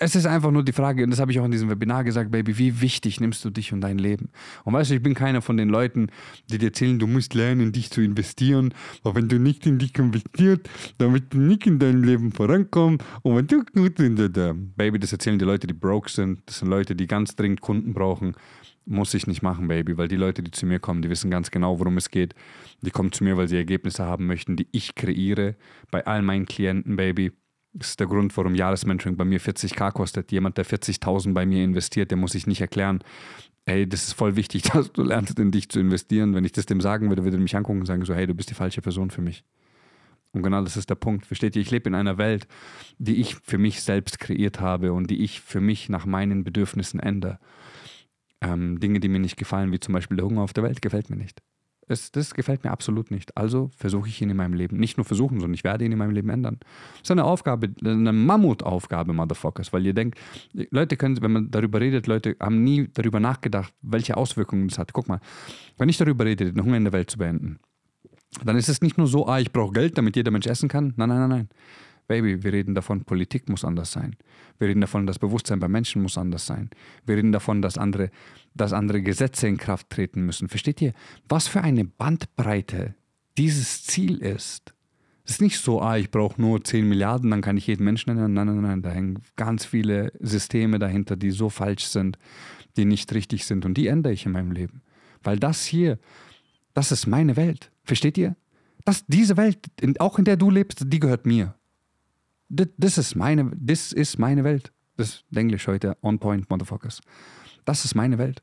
es 0.00 0.14
ist 0.14 0.26
einfach 0.26 0.50
nur 0.50 0.64
die 0.64 0.72
Frage, 0.72 1.04
und 1.04 1.10
das 1.10 1.20
habe 1.20 1.32
ich 1.32 1.40
auch 1.40 1.44
in 1.44 1.50
diesem 1.50 1.70
Webinar 1.70 2.04
gesagt, 2.04 2.30
Baby, 2.30 2.58
wie 2.58 2.80
wichtig 2.80 3.20
nimmst 3.20 3.44
du 3.44 3.50
dich 3.50 3.72
und 3.72 3.80
dein 3.80 3.98
Leben? 3.98 4.30
Und 4.64 4.74
weißt 4.74 4.90
du, 4.90 4.94
ich 4.94 5.02
bin 5.02 5.14
keiner 5.14 5.42
von 5.42 5.56
den 5.56 5.68
Leuten, 5.68 6.08
die 6.50 6.58
dir 6.58 6.66
erzählen, 6.66 6.98
du 6.98 7.06
musst 7.06 7.34
lernen, 7.34 7.60
in 7.60 7.72
dich 7.72 7.90
zu 7.90 8.00
investieren, 8.00 8.74
weil 9.02 9.14
wenn 9.16 9.28
du 9.28 9.38
nicht 9.38 9.66
in 9.66 9.78
dich 9.78 9.98
investierst, 9.98 10.68
dann 10.98 11.12
wird 11.14 11.32
du 11.34 11.38
nicht 11.38 11.66
in 11.66 11.78
deinem 11.78 12.04
Leben 12.04 12.32
vorankommen. 12.32 12.98
Und 13.22 13.36
wenn 13.36 13.46
du 13.46 13.64
gut 13.64 13.98
in 14.00 14.16
Baby, 14.76 14.98
das 14.98 15.12
erzählen 15.12 15.38
die 15.38 15.44
Leute, 15.44 15.66
die 15.66 15.74
broke 15.74 16.10
sind, 16.10 16.40
das 16.46 16.60
sind 16.60 16.68
Leute, 16.68 16.94
die 16.94 17.06
ganz 17.06 17.34
dringend 17.36 17.60
Kunden 17.60 17.92
brauchen. 17.92 18.34
Muss 18.86 19.12
ich 19.12 19.26
nicht 19.26 19.42
machen, 19.42 19.68
Baby, 19.68 19.98
weil 19.98 20.08
die 20.08 20.16
Leute, 20.16 20.42
die 20.42 20.50
zu 20.50 20.64
mir 20.64 20.78
kommen, 20.78 21.02
die 21.02 21.10
wissen 21.10 21.30
ganz 21.30 21.50
genau, 21.50 21.78
worum 21.78 21.98
es 21.98 22.10
geht. 22.10 22.34
Die 22.80 22.90
kommen 22.90 23.12
zu 23.12 23.22
mir, 23.22 23.36
weil 23.36 23.48
sie 23.48 23.56
Ergebnisse 23.56 24.04
haben 24.04 24.26
möchten, 24.26 24.56
die 24.56 24.66
ich 24.72 24.94
kreiere 24.94 25.56
bei 25.90 26.06
all 26.06 26.22
meinen 26.22 26.46
Klienten, 26.46 26.96
Baby. 26.96 27.32
Das 27.72 27.90
ist 27.90 28.00
der 28.00 28.06
Grund, 28.06 28.36
warum 28.36 28.54
Jahresmentoring 28.54 29.16
bei 29.16 29.24
mir 29.24 29.40
40k 29.40 29.92
kostet. 29.92 30.32
Jemand, 30.32 30.56
der 30.56 30.66
40.000 30.66 31.32
bei 31.34 31.46
mir 31.46 31.62
investiert, 31.62 32.10
der 32.10 32.18
muss 32.18 32.32
sich 32.32 32.46
nicht 32.46 32.60
erklären, 32.60 33.00
hey, 33.66 33.86
das 33.86 34.04
ist 34.04 34.14
voll 34.14 34.36
wichtig, 34.36 34.62
dass 34.72 34.92
du 34.92 35.02
lernst, 35.02 35.38
in 35.38 35.50
dich 35.50 35.68
zu 35.68 35.78
investieren. 35.78 36.34
Wenn 36.34 36.44
ich 36.44 36.52
das 36.52 36.66
dem 36.66 36.80
sagen 36.80 37.08
würde, 37.08 37.24
würde 37.24 37.36
er 37.36 37.40
mich 37.40 37.56
angucken 37.56 37.80
und 37.80 37.86
sagen 37.86 38.04
so, 38.04 38.14
hey, 38.14 38.26
du 38.26 38.34
bist 38.34 38.50
die 38.50 38.54
falsche 38.54 38.80
Person 38.80 39.10
für 39.10 39.20
mich. 39.20 39.44
Und 40.32 40.42
genau 40.42 40.62
das 40.62 40.76
ist 40.76 40.90
der 40.90 40.94
Punkt. 40.94 41.26
Versteht 41.26 41.56
ihr? 41.56 41.62
Ich 41.62 41.70
lebe 41.70 41.88
in 41.88 41.94
einer 41.94 42.18
Welt, 42.18 42.46
die 42.98 43.16
ich 43.16 43.36
für 43.36 43.58
mich 43.58 43.82
selbst 43.82 44.18
kreiert 44.20 44.60
habe 44.60 44.92
und 44.92 45.10
die 45.10 45.22
ich 45.22 45.40
für 45.40 45.60
mich 45.60 45.88
nach 45.88 46.06
meinen 46.06 46.44
Bedürfnissen 46.44 47.00
ändere. 47.00 47.38
Ähm, 48.40 48.78
Dinge, 48.78 49.00
die 49.00 49.08
mir 49.08 49.20
nicht 49.20 49.36
gefallen, 49.36 49.72
wie 49.72 49.80
zum 49.80 49.94
Beispiel 49.94 50.16
der 50.16 50.26
Hunger 50.26 50.42
auf 50.42 50.52
der 50.52 50.64
Welt, 50.64 50.82
gefällt 50.82 51.10
mir 51.10 51.16
nicht. 51.16 51.42
Es, 51.88 52.12
das 52.12 52.34
gefällt 52.34 52.64
mir 52.64 52.70
absolut 52.70 53.10
nicht. 53.10 53.36
Also 53.36 53.70
versuche 53.76 54.08
ich 54.08 54.20
ihn 54.20 54.30
in 54.30 54.36
meinem 54.36 54.54
Leben, 54.54 54.76
nicht 54.76 54.96
nur 54.96 55.04
versuchen, 55.04 55.40
sondern 55.40 55.54
ich 55.54 55.64
werde 55.64 55.84
ihn 55.84 55.92
in 55.92 55.98
meinem 55.98 56.12
Leben 56.12 56.28
ändern. 56.28 56.58
Das 56.92 57.02
ist 57.04 57.10
eine 57.10 57.24
Aufgabe, 57.24 57.70
eine 57.84 58.12
Mammutaufgabe, 58.12 59.12
Motherfuckers, 59.12 59.72
weil 59.72 59.86
ihr 59.86 59.94
denkt, 59.94 60.18
Leute 60.52 60.96
können, 60.96 61.20
wenn 61.22 61.32
man 61.32 61.50
darüber 61.50 61.80
redet, 61.80 62.06
Leute 62.06 62.36
haben 62.40 62.62
nie 62.62 62.88
darüber 62.92 63.20
nachgedacht, 63.20 63.72
welche 63.82 64.16
Auswirkungen 64.16 64.68
das 64.68 64.78
hat. 64.78 64.92
Guck 64.92 65.08
mal, 65.08 65.20
wenn 65.78 65.88
ich 65.88 65.96
darüber 65.96 66.24
rede, 66.24 66.52
den 66.52 66.64
Hunger 66.64 66.76
in 66.76 66.84
der 66.84 66.92
Welt 66.92 67.10
zu 67.10 67.18
beenden, 67.18 67.58
dann 68.44 68.56
ist 68.56 68.68
es 68.68 68.82
nicht 68.82 68.98
nur 68.98 69.06
so, 69.06 69.26
ah, 69.26 69.40
ich 69.40 69.52
brauche 69.52 69.72
Geld, 69.72 69.96
damit 69.96 70.16
jeder 70.16 70.30
Mensch 70.30 70.46
essen 70.46 70.68
kann. 70.68 70.92
Nein, 70.96 71.08
nein, 71.08 71.18
nein, 71.18 71.28
nein. 71.28 71.48
Baby, 72.08 72.42
wir 72.42 72.54
reden 72.54 72.74
davon, 72.74 73.04
Politik 73.04 73.50
muss 73.50 73.66
anders 73.66 73.92
sein. 73.92 74.16
Wir 74.58 74.68
reden 74.68 74.80
davon, 74.80 75.06
das 75.06 75.18
Bewusstsein 75.18 75.60
bei 75.60 75.68
Menschen 75.68 76.00
muss 76.00 76.16
anders 76.16 76.46
sein. 76.46 76.70
Wir 77.04 77.18
reden 77.18 77.32
davon, 77.32 77.60
dass 77.60 77.76
andere, 77.76 78.10
dass 78.54 78.72
andere 78.72 79.02
Gesetze 79.02 79.46
in 79.46 79.58
Kraft 79.58 79.90
treten 79.90 80.22
müssen. 80.22 80.48
Versteht 80.48 80.80
ihr, 80.80 80.94
was 81.28 81.48
für 81.48 81.60
eine 81.60 81.84
Bandbreite 81.84 82.94
dieses 83.36 83.84
Ziel 83.84 84.22
ist? 84.22 84.74
Es 85.24 85.32
ist 85.32 85.42
nicht 85.42 85.58
so, 85.58 85.82
ah, 85.82 85.98
ich 85.98 86.10
brauche 86.10 86.40
nur 86.40 86.64
10 86.64 86.88
Milliarden, 86.88 87.30
dann 87.30 87.42
kann 87.42 87.58
ich 87.58 87.66
jeden 87.66 87.84
Menschen 87.84 88.14
nennen. 88.14 88.32
Nein, 88.32 88.46
nein, 88.46 88.62
nein, 88.62 88.82
da 88.82 88.88
hängen 88.88 89.18
ganz 89.36 89.66
viele 89.66 90.10
Systeme 90.18 90.78
dahinter, 90.78 91.14
die 91.14 91.30
so 91.30 91.50
falsch 91.50 91.84
sind, 91.84 92.18
die 92.78 92.86
nicht 92.86 93.12
richtig 93.12 93.44
sind. 93.44 93.66
Und 93.66 93.74
die 93.74 93.88
ändere 93.88 94.14
ich 94.14 94.24
in 94.24 94.32
meinem 94.32 94.52
Leben. 94.52 94.80
Weil 95.22 95.38
das 95.38 95.66
hier, 95.66 95.98
das 96.72 96.90
ist 96.90 97.06
meine 97.06 97.36
Welt. 97.36 97.70
Versteht 97.84 98.16
ihr? 98.16 98.34
Das, 98.86 99.04
diese 99.06 99.36
Welt, 99.36 99.58
auch 99.98 100.18
in 100.18 100.24
der 100.24 100.38
du 100.38 100.50
lebst, 100.50 100.84
die 100.86 101.00
gehört 101.00 101.26
mir 101.26 101.54
das 102.48 102.98
ist 102.98 103.14
meine, 103.14 103.50
das 103.54 103.92
ist 103.92 104.18
meine 104.18 104.44
Welt. 104.44 104.72
Das 104.96 105.08
ist 105.08 105.24
Englisch 105.36 105.66
heute, 105.66 105.96
on 106.02 106.18
point, 106.18 106.48
motherfuckers. 106.50 107.00
Das 107.64 107.84
ist 107.84 107.94
meine 107.94 108.18
Welt. 108.18 108.42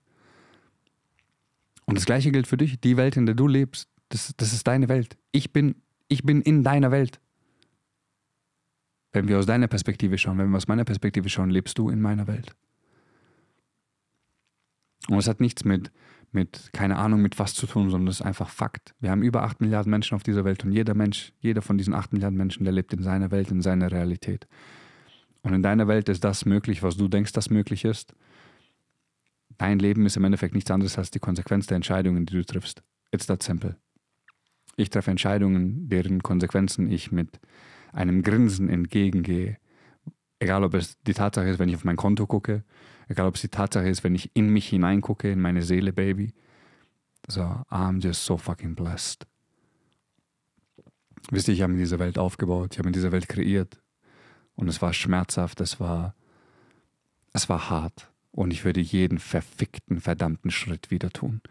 Und 1.86 1.98
das 1.98 2.06
gleiche 2.06 2.32
gilt 2.32 2.48
für 2.48 2.58
dich. 2.58 2.80
Die 2.80 2.98
Welt, 2.98 3.18
in 3.18 3.26
der 3.26 3.36
du 3.36 3.48
lebst, 3.48 3.90
das, 4.10 4.34
das 4.38 4.54
ist 4.54 4.68
deine 4.68 4.90
Welt. 4.90 5.18
Ich 5.32 5.52
bin, 5.52 5.76
ich 6.08 6.24
bin 6.24 6.42
in 6.42 6.64
deiner 6.64 6.92
Welt. 6.92 7.20
Wenn 9.12 9.28
wir 9.28 9.40
aus 9.40 9.46
deiner 9.46 9.68
Perspektive 9.68 10.18
schauen, 10.18 10.38
wenn 10.38 10.50
wir 10.50 10.58
aus 10.58 10.68
meiner 10.68 10.84
Perspektive 10.84 11.30
schauen, 11.30 11.50
lebst 11.50 11.78
du 11.78 11.90
in 11.90 12.02
meiner 12.02 12.28
Welt. 12.28 12.56
Und 15.10 15.18
es 15.18 15.28
hat 15.28 15.40
nichts 15.40 15.64
mit, 15.64 15.92
mit, 16.36 16.70
keine 16.74 16.98
Ahnung, 16.98 17.22
mit 17.22 17.40
was 17.40 17.54
zu 17.56 17.66
tun, 17.66 17.90
sondern 17.90 18.10
es 18.10 18.20
ist 18.20 18.26
einfach 18.26 18.50
Fakt. 18.50 18.94
Wir 19.00 19.10
haben 19.10 19.24
über 19.24 19.44
8 19.44 19.62
Milliarden 19.62 19.90
Menschen 19.90 20.16
auf 20.16 20.24
dieser 20.24 20.46
Welt 20.46 20.64
und 20.64 20.72
jeder 20.72 20.94
Mensch, 20.94 21.34
jeder 21.40 21.62
von 21.62 21.78
diesen 21.78 21.94
8 21.94 22.14
Milliarden 22.14 22.38
Menschen, 22.38 22.64
der 22.64 22.74
lebt 22.74 22.94
in 22.94 23.02
seiner 23.02 23.32
Welt, 23.32 23.50
in 23.50 23.62
seiner 23.62 23.92
Realität. 23.92 24.48
Und 25.42 25.54
in 25.54 25.64
deiner 25.64 25.88
Welt 25.88 26.10
ist 26.10 26.24
das 26.24 26.46
möglich, 26.46 26.84
was 26.84 26.98
du 26.98 27.08
denkst, 27.08 27.32
das 27.32 27.50
möglich 27.50 27.86
ist. 27.86 28.14
Dein 29.58 29.80
Leben 29.80 30.06
ist 30.06 30.18
im 30.18 30.24
Endeffekt 30.24 30.54
nichts 30.54 30.70
anderes 30.70 30.98
als 30.98 31.12
die 31.12 31.20
Konsequenz 31.20 31.66
der 31.68 31.76
Entscheidungen, 31.76 32.26
die 32.26 32.34
du 32.34 32.46
triffst. 32.46 32.84
It's 33.12 33.26
that 33.28 33.42
simple. 33.42 33.78
Ich 34.76 34.90
treffe 34.90 35.12
Entscheidungen, 35.12 35.88
deren 35.88 36.22
Konsequenzen 36.22 36.92
ich 36.92 37.12
mit 37.12 37.40
einem 37.94 38.22
Grinsen 38.22 38.70
entgegengehe. 38.70 39.58
Egal, 40.40 40.64
ob 40.64 40.74
es 40.74 41.02
die 41.04 41.14
Tatsache 41.14 41.48
ist, 41.48 41.60
wenn 41.60 41.70
ich 41.70 41.76
auf 41.76 41.86
mein 41.86 41.96
Konto 41.96 42.28
gucke, 42.28 42.64
egal, 43.08 43.28
ob 43.28 43.36
es 43.36 43.42
die 43.42 43.50
Tatsache 43.50 43.88
ist, 43.88 44.04
wenn 44.04 44.16
ich 44.16 44.32
in 44.36 44.50
mich 44.50 44.70
hineingucke, 44.70 45.32
in 45.32 45.42
meine 45.42 45.62
Seele, 45.62 45.94
Baby. 45.94 46.34
So, 47.28 47.42
I'm 47.70 48.02
just 48.02 48.24
so 48.24 48.38
fucking 48.38 48.76
blessed. 48.76 49.26
Wisst 51.32 51.48
ihr, 51.48 51.56
ich 51.56 51.62
habe 51.62 51.74
mir 51.74 51.80
diese 51.80 52.00
Welt 52.00 52.20
aufgebaut, 52.20 52.74
ich 52.74 52.78
habe 52.78 52.90
mir 52.90 52.94
diese 52.94 53.12
Welt 53.12 53.28
kreiert. 53.28 53.82
Und 54.56 54.68
es 54.68 54.82
war 54.82 54.94
schmerzhaft, 54.94 55.60
es 55.60 55.80
war, 55.80 56.16
es 57.34 57.50
war 57.50 57.70
hart. 57.70 58.12
Und 58.32 58.52
ich 58.52 58.64
würde 58.64 58.82
jeden 58.82 59.18
verfickten, 59.18 60.02
verdammten 60.02 60.52
Schritt 60.52 60.92
wieder 60.92 61.10
tun. 61.10 61.42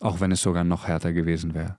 Auch 0.00 0.20
wenn 0.20 0.32
es 0.32 0.42
sogar 0.42 0.64
noch 0.64 0.86
härter 0.86 1.12
gewesen 1.12 1.54
wäre. 1.54 1.78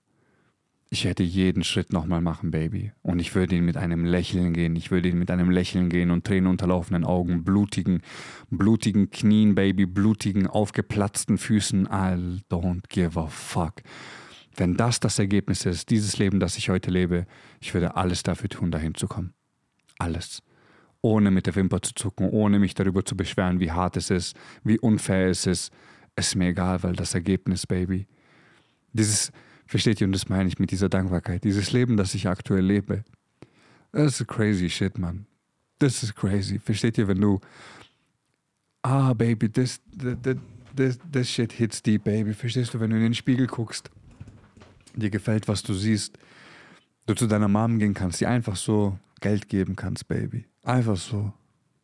Ich 0.90 1.04
hätte 1.04 1.24
jeden 1.24 1.64
Schritt 1.64 1.92
nochmal 1.92 2.22
machen, 2.22 2.50
Baby. 2.50 2.94
Und 3.02 3.20
ich 3.20 3.36
würde 3.36 3.56
ihn 3.56 3.66
mit 3.66 3.76
einem 3.76 4.06
Lächeln 4.06 4.54
gehen. 4.54 4.78
Ich 4.78 4.90
würde 4.90 5.10
ihn 5.10 5.20
mit 5.20 5.30
einem 5.30 5.50
Lächeln 5.50 5.90
gehen 5.90 6.12
und 6.12 6.26
tränenunterlaufenden 6.26 7.04
Augen, 7.04 7.44
blutigen, 7.44 8.02
blutigen 8.50 9.10
Knien, 9.10 9.54
Baby, 9.54 9.86
blutigen, 9.86 10.48
aufgeplatzten 10.48 11.38
Füßen. 11.38 11.88
I 11.88 12.42
don't 12.50 12.84
give 12.88 13.20
a 13.20 13.28
fuck. 13.28 13.82
Wenn 14.56 14.78
das 14.78 15.02
das 15.02 15.20
Ergebnis 15.20 15.66
ist, 15.66 15.90
dieses 15.90 16.18
Leben, 16.20 16.40
das 16.40 16.58
ich 16.58 16.70
heute 16.70 16.90
lebe, 16.90 17.26
ich 17.60 17.74
würde 17.74 17.98
alles 17.98 18.24
dafür 18.24 18.50
tun, 18.50 18.72
dahin 18.72 18.96
zu 18.96 19.08
kommen. 19.08 19.34
Alles. 20.00 20.42
Ohne 21.02 21.32
mit 21.32 21.48
der 21.48 21.56
Wimper 21.56 21.82
zu 21.82 21.94
zucken, 21.96 22.30
ohne 22.30 22.60
mich 22.60 22.74
darüber 22.74 23.04
zu 23.04 23.18
beschweren, 23.18 23.60
wie 23.60 23.72
hart 23.72 23.98
es 23.98 24.10
ist, 24.10 24.38
wie 24.64 24.80
unfair 24.80 25.28
es 25.28 25.46
ist. 25.46 25.72
Es 26.16 26.30
ist 26.30 26.36
mir 26.36 26.48
egal, 26.48 26.82
weil 26.82 26.94
das 26.94 27.14
Ergebnis, 27.14 27.68
Baby. 27.68 28.08
Dieses, 28.94 29.32
versteht 29.68 30.02
ihr, 30.02 30.08
und 30.08 30.14
das 30.14 30.30
meine 30.30 30.48
ich 30.48 30.60
mit 30.60 30.72
dieser 30.72 30.90
Dankbarkeit, 30.90 31.44
dieses 31.44 31.72
Leben, 31.72 31.98
das 31.98 32.16
ich 32.16 32.28
aktuell 32.28 32.66
lebe, 32.66 33.04
das 33.92 34.22
ist 34.22 34.28
crazy 34.28 34.70
shit, 34.70 34.98
man. 34.98 35.26
Das 35.80 36.04
ist 36.04 36.16
crazy. 36.16 36.60
Versteht 36.60 36.98
ihr, 36.98 37.08
wenn 37.08 37.22
du, 37.22 37.40
ah, 38.82 39.14
Baby, 39.14 39.50
this, 39.52 39.80
this, 39.92 40.38
this, 40.76 41.00
this 41.12 41.30
shit 41.30 41.52
hits 41.52 41.82
deep, 41.82 42.04
Baby. 42.04 42.34
Verstehst 42.34 42.74
du, 42.74 42.80
wenn 42.80 42.90
du 42.90 42.96
in 42.96 43.04
den 43.04 43.14
Spiegel 43.14 43.48
guckst, 43.48 43.92
dir 44.96 45.10
gefällt, 45.10 45.48
was 45.48 45.64
du 45.64 45.74
siehst, 45.74 46.18
du 47.06 47.14
zu 47.14 47.28
deiner 47.28 47.48
Mom 47.48 47.80
gehen 47.80 47.94
kannst, 47.94 48.20
die 48.22 48.26
einfach 48.26 48.56
so 48.56 48.98
Geld 49.22 49.50
geben 49.50 49.76
kannst, 49.76 50.08
Baby. 50.08 50.46
Einfach 50.64 50.98
so. 50.98 51.34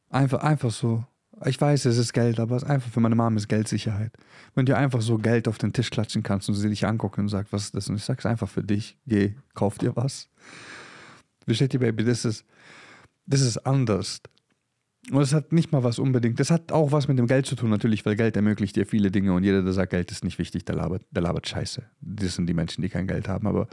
Einfach, 0.10 0.44
einfach 0.44 0.72
so. 0.72 1.06
Ich 1.46 1.60
weiß, 1.60 1.86
es 1.86 1.98
ist 1.98 2.14
Geld, 2.14 2.40
aber 2.40 2.56
es 2.56 2.64
ist 2.64 2.70
einfach 2.70 2.90
für 2.92 3.00
meine 3.00 3.16
Mom 3.16 3.36
ist 3.38 3.48
Geldsicherheit. 3.48 4.12
Wenn 4.56 4.66
du 4.66 4.76
einfach 4.78 5.02
so 5.02 5.18
Geld 5.18 5.48
auf 5.48 5.58
den 5.58 5.74
Tisch 5.74 5.90
klatschen 5.90 6.24
kannst 6.24 6.48
und 6.48 6.56
sie 6.56 6.70
dich 6.70 6.86
angucken 6.86 7.22
und 7.22 7.30
sagt, 7.30 7.52
was 7.52 7.66
ist 7.66 7.76
das? 7.76 7.90
Und 7.90 7.96
ich 7.96 8.04
sag's 8.04 8.26
einfach 8.26 8.50
für 8.50 8.64
dich. 8.64 8.98
Geh, 9.06 9.34
kauf 9.54 9.78
dir 9.78 9.96
was. 9.96 10.30
Versteht 11.46 11.74
ihr, 11.74 11.80
Baby? 11.80 12.06
Das 12.06 12.24
ist, 12.24 12.46
das 13.26 13.42
ist 13.42 13.58
anders. 13.66 14.22
Und 15.12 15.22
es 15.22 15.34
hat 15.34 15.52
nicht 15.52 15.74
mal 15.74 15.84
was 15.84 16.00
unbedingt, 16.00 16.40
das 16.40 16.50
hat 16.50 16.72
auch 16.72 16.94
was 16.94 17.10
mit 17.10 17.20
dem 17.20 17.28
Geld 17.28 17.46
zu 17.46 17.56
tun, 17.56 17.70
natürlich, 17.70 18.06
weil 18.06 18.16
Geld 18.16 18.38
ermöglicht 18.38 18.78
dir 18.78 18.86
viele 18.86 19.12
Dinge 19.12 19.34
und 19.34 19.44
jeder, 19.44 19.62
der 19.62 19.74
sagt, 19.74 19.90
Geld 19.90 20.10
ist 20.12 20.24
nicht 20.24 20.40
wichtig, 20.40 20.64
der 20.64 20.76
labert, 20.76 21.04
der 21.12 21.24
labert 21.24 21.46
Scheiße. 21.46 21.84
Das 22.00 22.36
sind 22.36 22.48
die 22.48 22.54
Menschen, 22.54 22.82
die 22.82 22.88
kein 22.88 23.06
Geld 23.06 23.28
haben, 23.28 23.46
aber 23.46 23.68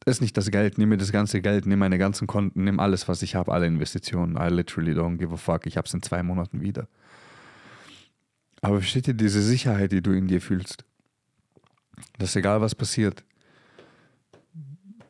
das 0.00 0.16
ist 0.16 0.20
nicht 0.22 0.38
das 0.38 0.50
Geld. 0.50 0.78
Nimm 0.78 0.88
mir 0.88 0.96
das 0.96 1.12
ganze 1.12 1.42
Geld, 1.42 1.66
nimm 1.66 1.80
meine 1.80 1.98
ganzen 1.98 2.26
Konten, 2.26 2.64
nimm 2.64 2.80
alles, 2.80 3.08
was 3.08 3.20
ich 3.20 3.34
habe, 3.34 3.52
alle 3.52 3.66
Investitionen. 3.66 4.36
I 4.36 4.48
literally 4.48 4.92
don't 4.92 5.18
give 5.18 5.34
a 5.34 5.36
fuck. 5.36 5.66
Ich 5.66 5.76
hab's 5.76 5.92
in 5.92 6.00
zwei 6.00 6.22
Monaten 6.22 6.62
wieder. 6.62 6.88
Aber 8.60 8.78
versteht 8.78 9.08
ihr 9.08 9.14
diese 9.14 9.42
Sicherheit, 9.42 9.92
die 9.92 10.02
du 10.02 10.12
in 10.12 10.28
dir 10.28 10.40
fühlst? 10.40 10.84
Dass 12.18 12.36
egal 12.36 12.60
was 12.60 12.74
passiert, 12.74 13.24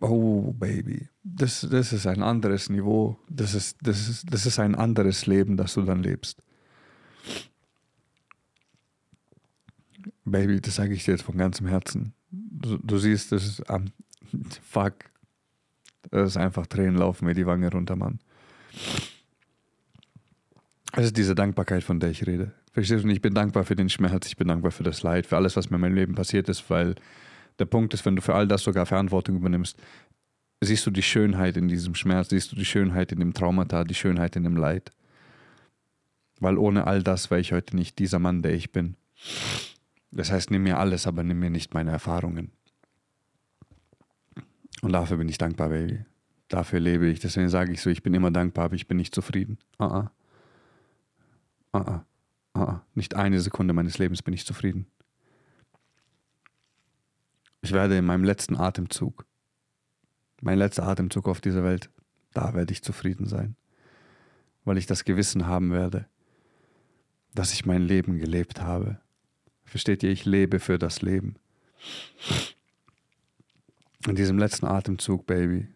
oh 0.01 0.53
Baby, 0.53 1.09
das, 1.23 1.67
das 1.71 1.93
ist 1.93 2.07
ein 2.07 2.23
anderes 2.23 2.69
Niveau, 2.71 3.19
das 3.29 3.55
ist, 3.55 3.79
das, 3.83 4.09
ist, 4.09 4.33
das 4.33 4.47
ist 4.47 4.59
ein 4.59 4.75
anderes 4.75 5.27
Leben, 5.27 5.57
das 5.57 5.75
du 5.75 5.83
dann 5.83 6.03
lebst. 6.03 6.43
Baby, 10.25 10.61
das 10.61 10.77
sage 10.77 10.95
ich 10.95 11.05
dir 11.05 11.13
jetzt 11.13 11.25
von 11.25 11.37
ganzem 11.37 11.67
Herzen. 11.67 12.15
Du, 12.31 12.79
du 12.79 12.99
siehst, 12.99 13.33
das 13.33 13.45
ist, 13.47 13.71
um, 13.71 13.87
fuck, 14.63 14.95
das 16.11 16.31
ist 16.31 16.37
einfach 16.37 16.67
Tränen 16.67 16.97
laufen 16.97 17.27
mir 17.27 17.35
die 17.35 17.47
Wange 17.47 17.71
runter, 17.71 17.97
Mann. 17.97 18.21
Es 20.93 21.07
ist 21.07 21.17
diese 21.17 21.35
Dankbarkeit, 21.35 21.85
von 21.85 22.01
der 22.01 22.11
ich 22.11 22.27
rede. 22.27 22.53
Verstehst 22.73 23.05
du? 23.05 23.09
Ich 23.09 23.23
bin 23.23 23.35
dankbar 23.35 23.65
für 23.65 23.77
den 23.77 23.89
Schmerz, 23.89 24.27
ich 24.27 24.37
bin 24.37 24.49
dankbar 24.49 24.71
für 24.71 24.83
das 24.83 25.03
Leid, 25.03 25.27
für 25.27 25.37
alles, 25.37 25.57
was 25.57 25.71
mir 25.71 25.77
in 25.77 25.83
meinem 25.83 25.95
Leben 25.95 26.15
passiert 26.15 26.49
ist, 26.49 26.69
weil 26.71 26.95
der 27.59 27.65
Punkt 27.67 27.95
ist, 27.95 28.05
wenn 28.05 28.17
du 28.17 28.23
für 28.23 28.35
all 28.35 28.49
das 28.49 28.63
sogar 28.63 28.87
Verantwortung 28.87 29.37
übernimmst, 29.37 29.79
siehst 30.61 30.87
du 30.87 30.91
die 30.91 31.03
Schönheit 31.03 31.57
in 31.57 31.69
diesem 31.69 31.95
Schmerz, 31.95 32.31
siehst 32.31 32.53
du 32.53 32.57
die 32.57 32.65
Schönheit 32.65 33.13
in 33.13 33.21
dem 33.21 33.35
Traumata, 33.35 33.85
die 33.85 33.95
Schönheit 33.95 34.37
in 34.37 34.45
dem 34.45 34.57
Leid. 34.57 34.91
Weil 36.39 36.59
ohne 36.59 36.87
all 36.87 37.03
das 37.03 37.31
wäre 37.31 37.41
ich 37.41 37.53
heute 37.53 37.77
nicht 37.77 37.99
dieser 37.99 38.19
Mann, 38.19 38.43
der 38.43 38.55
ich 38.55 38.73
bin. 38.73 38.97
Das 40.11 40.33
heißt, 40.33 40.51
nimm 40.51 40.63
mir 40.63 40.79
alles, 40.79 41.07
aber 41.07 41.23
nimm 41.23 41.39
mir 41.39 41.51
nicht 41.51 41.75
meine 41.75 41.91
Erfahrungen. 41.91 42.51
Und 44.83 44.93
dafür 44.93 45.19
bin 45.19 45.29
ich 45.29 45.39
dankbar, 45.39 45.69
Baby. 45.69 46.05
Dafür 46.49 46.81
lebe 46.81 47.07
ich. 47.07 47.21
Deswegen 47.21 47.49
sage 47.49 47.73
ich 47.73 47.81
so, 47.81 47.91
ich 47.91 48.03
bin 48.03 48.15
immer 48.15 48.31
dankbar, 48.31 48.67
aber 48.67 48.75
ich 48.75 48.89
bin 48.89 48.97
nicht 48.97 49.15
zufrieden. 49.15 49.59
Uh 49.79 49.85
-uh. 49.85 50.09
Uh 51.73 51.79
-uh. 51.79 52.01
Uh. 52.57 52.79
Nicht 52.95 53.15
eine 53.15 53.41
Sekunde 53.41 53.75
meines 53.75 53.99
Lebens 53.99 54.23
bin 54.23 54.35
ich 54.35 54.45
zufrieden. 54.45 54.87
Ich 57.63 57.73
werde 57.73 57.97
in 57.99 58.07
meinem 58.07 58.25
letzten 58.25 58.57
Atemzug, 58.57 59.27
mein 60.41 60.59
letzter 60.59 60.87
Atemzug 60.87 61.29
auf 61.29 61.41
dieser 61.41 61.63
Welt, 61.63 61.91
da 62.33 62.55
werde 62.55 62.73
ich 62.73 62.83
zufrieden 62.83 63.27
sein, 63.27 63.55
weil 64.65 64.79
ich 64.79 64.87
das 64.87 65.05
Gewissen 65.05 65.47
haben 65.47 65.71
werde, 65.71 66.07
dass 67.35 67.53
ich 67.53 67.67
mein 67.67 67.83
Leben 67.83 68.19
gelebt 68.19 68.63
habe. 68.63 68.99
Versteht 69.65 70.03
ihr, 70.03 70.11
ich 70.11 70.25
lebe 70.25 70.59
für 70.59 70.79
das 70.79 71.03
Leben. 71.03 71.37
In 74.07 74.17
diesem 74.17 74.39
letzten 74.39 74.67
Atemzug, 74.67 75.27
Baby, 75.27 75.69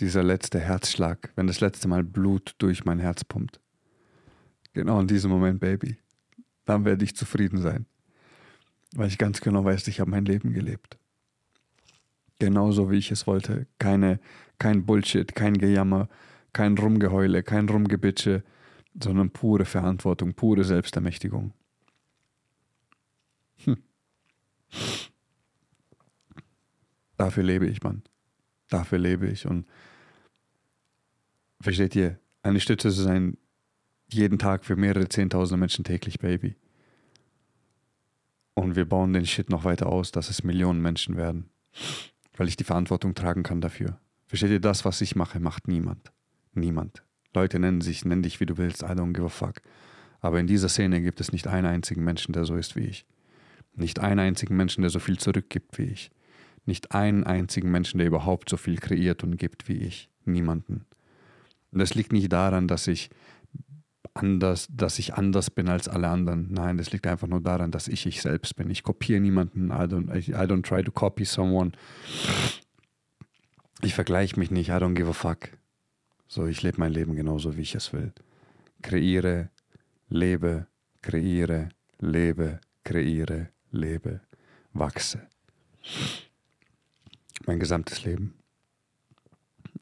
dieser 0.00 0.22
letzte 0.22 0.60
Herzschlag, 0.60 1.32
wenn 1.36 1.46
das 1.46 1.60
letzte 1.60 1.88
Mal 1.88 2.04
Blut 2.04 2.54
durch 2.58 2.84
mein 2.84 2.98
Herz 2.98 3.24
pumpt. 3.24 3.61
Genau 4.72 5.00
in 5.00 5.06
diesem 5.06 5.30
Moment, 5.30 5.60
Baby, 5.60 5.98
dann 6.64 6.84
werde 6.84 7.04
ich 7.04 7.14
zufrieden 7.14 7.58
sein, 7.58 7.86
weil 8.94 9.08
ich 9.08 9.18
ganz 9.18 9.40
genau 9.40 9.64
weiß, 9.64 9.86
ich 9.88 10.00
habe 10.00 10.10
mein 10.10 10.24
Leben 10.24 10.52
gelebt 10.52 10.98
genauso 12.42 12.90
wie 12.90 12.96
ich 12.96 13.12
es 13.12 13.28
wollte. 13.28 13.68
Keine, 13.78 14.18
kein 14.58 14.84
Bullshit, 14.84 15.32
kein 15.32 15.56
Gejammer, 15.56 16.08
kein 16.52 16.76
Rumgeheule, 16.76 17.44
kein 17.44 17.68
Rumgebitsche, 17.68 18.42
sondern 19.00 19.30
pure 19.30 19.64
Verantwortung, 19.64 20.34
pure 20.34 20.64
Selbstermächtigung. 20.64 21.52
Hm. 23.64 23.76
Dafür 27.16 27.44
lebe 27.44 27.66
ich, 27.66 27.80
Mann. 27.84 28.02
Dafür 28.68 28.98
lebe 28.98 29.28
ich. 29.28 29.46
Und 29.46 29.64
versteht 31.60 31.94
ihr, 31.94 32.18
eine 32.42 32.58
Stütze 32.58 32.90
zu 32.90 33.02
sein, 33.02 33.36
jeden 34.12 34.38
Tag 34.38 34.64
für 34.64 34.76
mehrere 34.76 35.08
Zehntausende 35.08 35.58
Menschen 35.58 35.84
täglich, 35.84 36.18
Baby. 36.18 36.56
Und 38.54 38.76
wir 38.76 38.86
bauen 38.86 39.12
den 39.12 39.26
Shit 39.26 39.50
noch 39.50 39.64
weiter 39.64 39.86
aus, 39.86 40.12
dass 40.12 40.28
es 40.28 40.44
Millionen 40.44 40.82
Menschen 40.82 41.16
werden 41.16 41.48
weil 42.36 42.48
ich 42.48 42.56
die 42.56 42.64
Verantwortung 42.64 43.14
tragen 43.14 43.42
kann 43.42 43.60
dafür. 43.60 43.98
Versteht 44.26 44.50
ihr, 44.50 44.60
das, 44.60 44.84
was 44.84 45.00
ich 45.00 45.16
mache, 45.16 45.40
macht 45.40 45.68
niemand. 45.68 46.12
Niemand. 46.54 47.02
Leute 47.34 47.58
nennen 47.58 47.80
sich, 47.80 48.04
nenn 48.04 48.22
dich 48.22 48.40
wie 48.40 48.46
du 48.46 48.56
willst, 48.58 48.82
I 48.82 48.86
don't 48.86 49.12
give 49.12 49.26
a 49.26 49.28
fuck. 49.28 49.60
Aber 50.20 50.38
in 50.38 50.46
dieser 50.46 50.68
Szene 50.68 51.00
gibt 51.00 51.20
es 51.20 51.32
nicht 51.32 51.46
einen 51.46 51.66
einzigen 51.66 52.04
Menschen, 52.04 52.32
der 52.32 52.44
so 52.44 52.56
ist 52.56 52.76
wie 52.76 52.84
ich. 52.84 53.06
Nicht 53.74 54.00
einen 54.00 54.20
einzigen 54.20 54.56
Menschen, 54.56 54.82
der 54.82 54.90
so 54.90 54.98
viel 54.98 55.18
zurückgibt 55.18 55.78
wie 55.78 55.84
ich. 55.84 56.10
Nicht 56.64 56.92
einen 56.92 57.24
einzigen 57.24 57.70
Menschen, 57.70 57.98
der 57.98 58.06
überhaupt 58.06 58.48
so 58.48 58.56
viel 58.56 58.78
kreiert 58.78 59.24
und 59.24 59.36
gibt 59.36 59.68
wie 59.68 59.78
ich. 59.78 60.10
Niemanden. 60.24 60.84
Und 61.72 61.78
das 61.78 61.94
liegt 61.94 62.12
nicht 62.12 62.32
daran, 62.32 62.68
dass 62.68 62.86
ich 62.86 63.10
anders, 64.14 64.68
dass 64.70 64.98
ich 64.98 65.14
anders 65.14 65.50
bin 65.50 65.68
als 65.68 65.88
alle 65.88 66.08
anderen. 66.08 66.52
Nein, 66.52 66.76
das 66.76 66.92
liegt 66.92 67.06
einfach 67.06 67.28
nur 67.28 67.40
daran, 67.40 67.70
dass 67.70 67.88
ich 67.88 68.06
ich 68.06 68.20
selbst 68.20 68.56
bin. 68.56 68.70
Ich 68.70 68.82
kopiere 68.82 69.20
niemanden. 69.20 69.68
I 69.68 69.84
don't, 69.84 70.12
I, 70.14 70.46
don't 70.46 70.62
try 70.62 70.82
to 70.82 70.90
copy 70.90 71.24
someone. 71.24 71.72
Ich 73.80 73.94
vergleiche 73.94 74.38
mich 74.38 74.50
nicht. 74.50 74.68
I 74.68 74.72
don't 74.72 74.94
give 74.94 75.08
a 75.08 75.12
fuck. 75.12 75.50
So, 76.28 76.46
ich 76.46 76.62
lebe 76.62 76.78
mein 76.78 76.92
Leben 76.92 77.14
genauso, 77.14 77.56
wie 77.56 77.62
ich 77.62 77.74
es 77.74 77.92
will. 77.92 78.12
Kreiere, 78.82 79.50
lebe, 80.08 80.66
kreiere, 81.02 81.70
lebe, 81.98 82.60
kreiere, 82.84 83.48
lebe, 83.70 84.20
wachse. 84.72 85.28
Mein 87.46 87.58
gesamtes 87.58 88.04
Leben. 88.04 88.34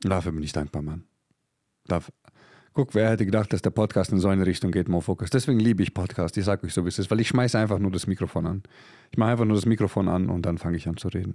Dafür 0.00 0.32
bin 0.32 0.42
ich 0.42 0.52
dankbar, 0.52 0.82
Mann. 0.82 1.04
Dafür, 1.84 2.14
Guck, 2.72 2.94
wer 2.94 3.10
hätte 3.10 3.26
gedacht, 3.26 3.52
dass 3.52 3.62
der 3.62 3.70
Podcast 3.70 4.12
in 4.12 4.20
so 4.20 4.28
eine 4.28 4.46
Richtung 4.46 4.70
geht, 4.70 4.88
More 4.88 5.02
Focus. 5.02 5.30
Deswegen 5.30 5.58
liebe 5.58 5.82
ich 5.82 5.92
Podcast. 5.92 6.36
Ich 6.36 6.44
sage 6.44 6.66
euch 6.66 6.72
so, 6.72 6.84
wie 6.84 6.88
es 6.88 6.98
ist, 6.98 7.10
weil 7.10 7.18
ich 7.20 7.28
schmeiße 7.28 7.58
einfach 7.58 7.80
nur 7.80 7.90
das 7.90 8.06
Mikrofon 8.06 8.46
an. 8.46 8.62
Ich 9.10 9.18
mache 9.18 9.30
einfach 9.30 9.44
nur 9.44 9.56
das 9.56 9.66
Mikrofon 9.66 10.08
an 10.08 10.30
und 10.30 10.42
dann 10.46 10.56
fange 10.56 10.76
ich 10.76 10.86
an 10.86 10.96
zu 10.96 11.08
reden. 11.08 11.34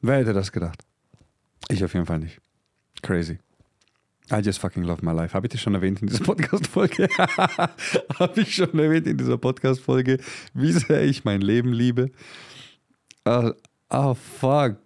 Wer 0.00 0.18
hätte 0.18 0.32
das 0.32 0.50
gedacht? 0.50 0.82
Ich 1.68 1.84
auf 1.84 1.94
jeden 1.94 2.06
Fall 2.06 2.18
nicht. 2.18 2.40
Crazy. 3.02 3.38
I 4.32 4.36
just 4.40 4.58
fucking 4.58 4.82
love 4.82 5.04
my 5.04 5.12
life. 5.12 5.34
Habe 5.34 5.46
ich 5.46 5.52
das 5.52 5.60
schon 5.60 5.74
erwähnt 5.74 6.02
in 6.02 6.08
dieser 6.08 6.24
Podcast-Folge? 6.24 7.08
Habe 7.16 8.40
ich 8.40 8.54
schon 8.54 8.76
erwähnt 8.78 9.06
in 9.06 9.18
dieser 9.18 9.38
Podcast-Folge, 9.38 10.18
wie 10.52 10.72
sehr 10.72 11.02
ich 11.04 11.24
mein 11.24 11.42
Leben 11.42 11.72
liebe? 11.72 12.10
Ah, 13.24 13.52
ah, 13.88 14.14
fuck. 14.14 14.78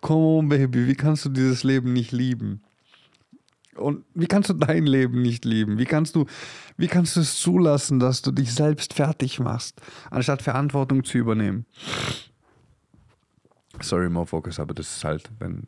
Come 0.00 0.38
on, 0.38 0.48
Baby. 0.48 0.86
Wie 0.86 0.94
kannst 0.94 1.24
du 1.24 1.30
dieses 1.30 1.64
Leben 1.64 1.92
nicht 1.92 2.12
lieben? 2.12 2.62
Und 3.76 4.04
wie 4.14 4.26
kannst 4.26 4.50
du 4.50 4.54
dein 4.54 4.86
Leben 4.86 5.22
nicht 5.22 5.44
lieben? 5.44 5.78
Wie 5.78 5.84
kannst 5.84 6.14
du, 6.14 6.26
wie 6.76 6.88
kannst 6.88 7.16
du 7.16 7.20
es 7.20 7.40
zulassen, 7.40 7.98
dass 7.98 8.22
du 8.22 8.30
dich 8.30 8.52
selbst 8.52 8.94
fertig 8.94 9.40
machst, 9.40 9.80
anstatt 10.10 10.42
Verantwortung 10.42 11.04
zu 11.04 11.18
übernehmen? 11.18 11.66
Sorry, 13.80 14.08
more 14.08 14.26
focus, 14.26 14.60
aber 14.60 14.74
das 14.74 14.96
ist 14.96 15.04
halt, 15.04 15.30
wenn, 15.38 15.64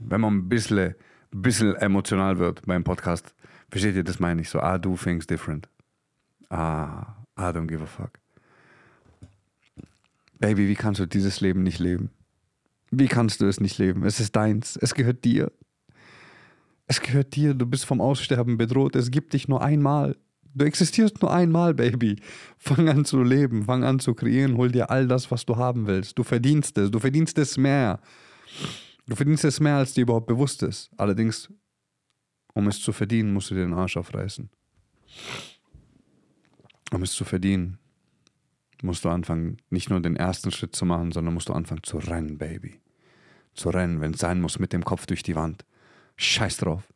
wenn 0.00 0.20
man 0.20 0.34
ein 0.34 0.48
bisschen, 0.48 0.94
bisschen 1.30 1.76
emotional 1.76 2.38
wird 2.38 2.62
beim 2.66 2.84
Podcast, 2.84 3.34
versteht 3.70 3.94
ihr, 3.94 4.04
das 4.04 4.18
meine 4.18 4.40
ich 4.40 4.50
so, 4.50 4.60
ah, 4.60 4.78
do 4.78 4.96
things 4.96 5.26
different. 5.26 5.68
Ah, 6.50 7.14
I 7.38 7.44
don't 7.44 7.66
give 7.66 7.82
a 7.82 7.86
fuck. 7.86 8.18
Baby, 10.38 10.68
wie 10.68 10.74
kannst 10.74 11.00
du 11.00 11.06
dieses 11.06 11.40
Leben 11.40 11.62
nicht 11.62 11.78
leben? 11.78 12.10
Wie 12.90 13.08
kannst 13.08 13.40
du 13.40 13.46
es 13.46 13.60
nicht 13.60 13.78
leben? 13.78 14.04
Es 14.04 14.20
ist 14.20 14.34
deins, 14.34 14.76
es 14.76 14.94
gehört 14.94 15.24
dir. 15.24 15.52
Es 16.86 17.00
gehört 17.00 17.34
dir, 17.34 17.54
du 17.54 17.66
bist 17.66 17.84
vom 17.84 18.00
Aussterben 18.00 18.58
bedroht, 18.58 18.96
es 18.96 19.10
gibt 19.10 19.32
dich 19.32 19.48
nur 19.48 19.62
einmal. 19.62 20.16
Du 20.54 20.64
existierst 20.64 21.22
nur 21.22 21.32
einmal, 21.32 21.72
Baby. 21.74 22.16
Fang 22.58 22.88
an 22.88 23.04
zu 23.04 23.22
leben, 23.22 23.64
fang 23.64 23.84
an 23.84 24.00
zu 24.00 24.14
kreieren, 24.14 24.56
hol 24.56 24.70
dir 24.70 24.90
all 24.90 25.06
das, 25.06 25.30
was 25.30 25.46
du 25.46 25.56
haben 25.56 25.86
willst. 25.86 26.18
Du 26.18 26.24
verdienst 26.24 26.76
es, 26.76 26.90
du 26.90 26.98
verdienst 26.98 27.38
es 27.38 27.56
mehr. 27.56 28.00
Du 29.06 29.16
verdienst 29.16 29.44
es 29.44 29.60
mehr, 29.60 29.76
als 29.76 29.94
dir 29.94 30.02
überhaupt 30.02 30.26
bewusst 30.26 30.62
ist. 30.62 30.90
Allerdings, 30.96 31.50
um 32.54 32.68
es 32.68 32.80
zu 32.80 32.92
verdienen, 32.92 33.32
musst 33.32 33.50
du 33.50 33.54
dir 33.54 33.62
den 33.62 33.74
Arsch 33.74 33.96
aufreißen. 33.96 34.50
Um 36.92 37.02
es 37.02 37.12
zu 37.12 37.24
verdienen, 37.24 37.78
musst 38.82 39.04
du 39.04 39.08
anfangen, 39.08 39.56
nicht 39.70 39.88
nur 39.88 40.00
den 40.00 40.16
ersten 40.16 40.50
Schritt 40.50 40.76
zu 40.76 40.84
machen, 40.84 41.12
sondern 41.12 41.34
musst 41.34 41.48
du 41.48 41.54
anfangen 41.54 41.82
zu 41.82 41.96
rennen, 41.96 42.36
Baby. 42.36 42.80
Zu 43.54 43.70
rennen, 43.70 44.00
wenn 44.00 44.14
es 44.14 44.20
sein 44.20 44.40
muss, 44.40 44.58
mit 44.58 44.72
dem 44.72 44.84
Kopf 44.84 45.06
durch 45.06 45.22
die 45.22 45.36
Wand. 45.36 45.64
Scheiß 46.22 46.58
drauf. 46.58 46.92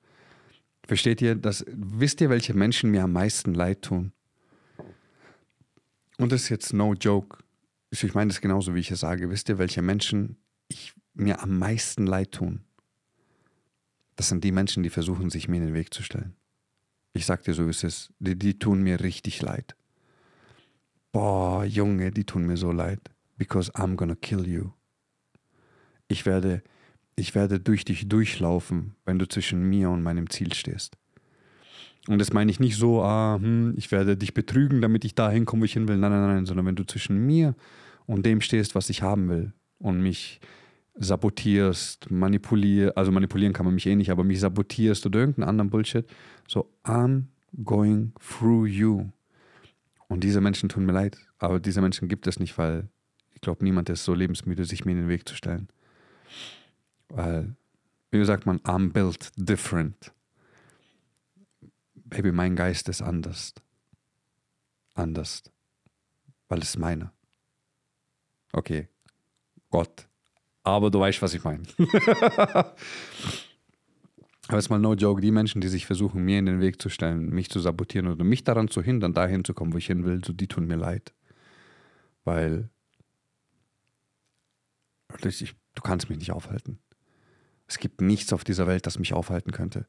Versteht 0.87 1.21
ihr, 1.21 1.35
das, 1.35 1.65
wisst 1.69 2.21
ihr, 2.21 2.31
welche 2.31 2.55
Menschen 2.55 2.91
mir 2.91 3.05
am 3.05 3.13
meisten 3.13 3.55
leid 3.55 3.83
tun? 3.83 4.13
Und 6.19 6.33
das 6.33 6.43
ist 6.43 6.49
jetzt 6.49 6.73
no 6.73 6.95
joke. 6.95 7.39
Ich 7.91 8.15
meine 8.15 8.29
das 8.29 8.41
genauso, 8.41 8.75
wie 8.75 8.81
ich 8.81 8.91
es 8.91 9.01
sage. 9.01 9.31
Wisst 9.31 9.49
ihr, 9.49 9.59
welche 9.59 9.83
Menschen 9.83 10.37
ich, 10.69 10.95
mir 11.15 11.43
am 11.43 11.59
meisten 11.59 12.07
leid 12.07 12.33
tun? 12.33 12.61
Das 14.17 14.29
sind 14.29 14.45
die 14.45 14.53
Menschen, 14.53 14.83
die 14.83 14.91
versuchen, 14.91 15.31
sich 15.31 15.49
mir 15.49 15.57
in 15.57 15.67
den 15.67 15.75
Weg 15.75 15.93
zu 15.93 16.03
stellen. 16.03 16.35
Ich 17.13 17.27
sag 17.27 17.43
dir 17.45 17.55
so, 17.55 17.67
wie 17.67 17.71
es 17.71 17.83
ist. 17.83 18.13
Die, 18.19 18.39
die 18.39 18.59
tun 18.59 18.83
mir 18.83 19.01
richtig 19.01 19.43
leid. 19.43 19.77
Boah, 21.13 21.65
Junge, 21.65 22.11
die 22.13 22.25
tun 22.25 22.47
mir 22.47 22.57
so 22.57 22.73
leid. 22.73 23.01
Because 23.37 23.73
I'm 23.75 23.97
gonna 23.97 24.15
kill 24.15 24.47
you. 24.47 24.73
Ich 26.09 26.27
werde, 26.27 26.63
ich 27.17 27.35
werde 27.35 27.59
durch 27.59 27.85
dich 27.85 28.09
durchlaufen, 28.09 28.95
wenn 29.05 29.19
du 29.19 29.27
zwischen 29.27 29.63
mir 29.63 29.91
und 29.91 30.03
meinem 30.03 30.31
Ziel 30.31 30.53
stehst. 30.53 30.97
Und 32.09 32.21
das 32.21 32.33
meine 32.33 32.51
ich 32.51 32.61
nicht 32.61 32.77
so, 32.77 33.03
ah, 33.03 33.39
hm, 33.41 33.75
ich 33.77 33.91
werde 33.91 34.17
dich 34.17 34.35
betrügen, 34.35 34.81
damit 34.81 35.05
ich 35.05 35.15
dahin 35.15 35.45
komme, 35.45 35.63
wo 35.63 35.65
ich 35.65 35.73
hin 35.73 35.89
will. 35.89 35.97
Nein, 35.97 36.13
nein, 36.13 36.27
nein, 36.27 36.47
sondern 36.47 36.67
wenn 36.67 36.77
du 36.77 36.85
zwischen 36.85 37.19
mir 37.27 37.55
und 38.07 38.25
dem 38.25 38.41
stehst, 38.41 38.75
was 38.75 38.91
ich 38.91 39.03
haben 39.03 39.29
will 39.29 39.53
und 39.79 40.01
mich 40.01 40.41
sabotierst, 40.95 42.11
manipulierst, 42.11 42.97
also 42.97 43.11
manipulieren 43.11 43.53
kann 43.53 43.67
man 43.67 43.75
mich 43.75 43.87
eh 43.87 43.97
nicht, 43.97 44.11
aber 44.11 44.25
mich 44.25 44.41
sabotierst 44.41 45.05
oder 45.07 45.21
irgendeinen 45.21 45.49
anderen 45.49 45.71
Bullshit, 45.71 46.07
so 46.47 46.71
I'm 46.85 47.25
going 47.65 48.13
through 48.21 48.67
you. 48.67 49.07
Und 50.09 50.23
diese 50.23 50.41
Menschen 50.41 50.69
tun 50.69 50.87
mir 50.87 50.93
leid, 50.93 51.19
aber 51.39 51.59
diese 51.59 51.81
Menschen 51.81 52.09
gibt 52.09 52.27
es 52.27 52.39
nicht, 52.39 52.57
weil 52.57 52.89
ich 53.35 53.41
glaube, 53.41 53.65
niemand 53.65 53.91
ist 53.91 54.05
so 54.05 54.15
lebensmüde, 54.15 54.65
sich 54.65 54.85
mir 54.85 54.93
in 54.93 54.99
den 54.99 55.09
Weg 55.09 55.29
zu 55.29 55.35
stellen. 55.35 55.69
Weil, 57.09 57.57
wie 58.11 58.25
sagt 58.25 58.47
man, 58.47 58.59
I'm 58.61 58.93
built 58.93 59.31
different. 59.37 60.13
Baby, 61.95 62.33
mein 62.33 62.57
Geist 62.57 62.89
ist 62.89 63.03
anders. 63.03 63.55
Anders. 64.95 65.43
Weil 66.49 66.61
es 66.61 66.79
meiner. 66.79 67.13
Okay. 68.53 68.89
Gott. 69.71 70.09
Aber 70.63 70.91
du 70.91 71.01
weißt, 71.01 71.21
was 71.23 71.35
ich 71.35 71.45
meine. 71.45 71.63
Aber 74.49 74.59
jetzt 74.59 74.71
mal 74.71 74.79
no 74.79 74.95
joke, 74.95 75.21
die 75.21 75.33
Menschen, 75.33 75.61
die 75.61 75.69
sich 75.69 75.87
versuchen, 75.87 76.25
mir 76.25 76.39
in 76.39 76.47
den 76.47 76.61
Weg 76.61 76.81
zu 76.81 76.89
stellen, 76.89 77.31
mich 77.31 77.51
zu 77.51 77.59
sabotieren 77.59 78.07
oder 78.07 78.25
mich 78.25 78.45
daran 78.45 78.69
zu 78.69 78.81
hindern, 78.81 79.13
dahin 79.13 79.45
zu 79.45 79.55
kommen, 79.55 79.73
wo 79.73 79.79
ich 79.79 79.87
hin 79.87 80.05
will, 80.05 80.25
so 80.25 80.33
die 80.33 80.47
tun 80.47 80.67
mir 80.67 80.77
leid. 80.77 81.13
Weil 82.25 82.71
ich, 85.25 85.55
du 85.75 85.83
kannst 85.83 86.09
mich 86.09 86.19
nicht 86.19 86.31
aufhalten. 86.31 86.79
Es 87.69 87.79
gibt 87.79 88.01
nichts 88.01 88.33
auf 88.33 88.45
dieser 88.45 88.67
Welt, 88.67 88.87
das 88.87 88.99
mich 88.99 89.13
aufhalten 89.13 89.53
könnte. 89.53 89.87